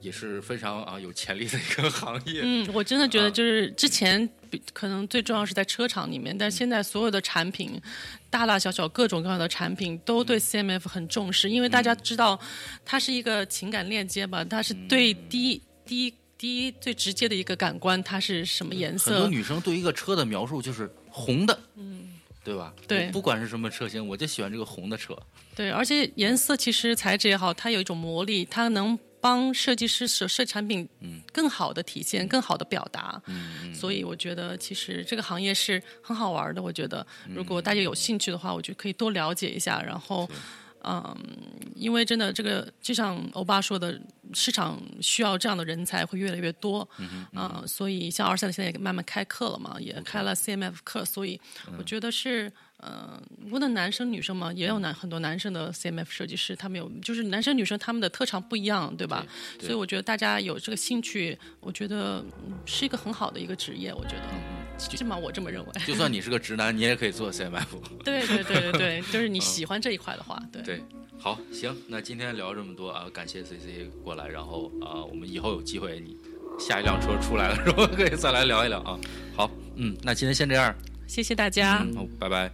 [0.03, 2.41] 也是非常啊有潜力的一个行业。
[2.43, 4.29] 嗯，我真的觉得就是之前
[4.73, 7.81] 可能最重要是在车厂里面，但现在所有的产品，
[8.29, 12.37] 大大小小各种各样的产品都对 CMF 很重视，因为大家知道
[12.83, 19.11] 它是一个情感链接吧，它是对第一第一第一最直接的一个感官，它是什么颜色？
[19.11, 22.09] 很多女生对一个车的描述就是红的，嗯，
[22.43, 22.73] 对吧？
[22.87, 25.17] 对，不管是什么车型，我就喜欢这个红的车。
[25.55, 28.97] 对，而且颜色其实材质也好，它有一种魔力，它能。
[29.23, 30.85] 帮设计师设设产品，
[31.31, 33.21] 更好的体现，更好的表达。
[33.73, 36.61] 所以我觉得，其实这个行业是很好玩的。
[36.61, 39.81] 我觉得，如果大家有兴趣的话，我觉得可以多了解一下。
[39.81, 40.35] 然后，嗯，
[41.75, 43.99] 因为真的，这个就像欧巴说的，
[44.33, 46.87] 市场需要这样的人才会越来越多。
[47.33, 51.39] 嗯，所以像二三现在也慢慢开课了嘛，也开了 CMF 课，所以
[51.77, 52.47] 我觉得是。
[52.47, 52.51] 嗯，
[53.51, 59.25] 无论男生女生嘛，也有男很多男生的 CMF 设计师，他们有就是男生女生他们的特长不一样，对吧？
[59.59, 62.23] 所以我觉得大家有这个兴趣，我觉得
[62.65, 65.71] 是一个很好的一个职业，我觉得，起码我这么认为。
[65.85, 67.65] 就算你是个直男，你也可以做 CMF。
[68.03, 70.61] 对对对对对， 就是你喜欢这一块的话，对。
[70.63, 70.83] 对，
[71.19, 76.17] 好，行，那今天聊这么多啊，感谢 CC 过来，然后啊，我们以后有机会你
[76.59, 77.85] 下一辆车出来了，时候？
[77.95, 78.99] 可以再来聊一聊啊。
[79.35, 80.73] 好，嗯，那今天先这样。
[81.13, 82.51] 谢谢大家，好，拜拜。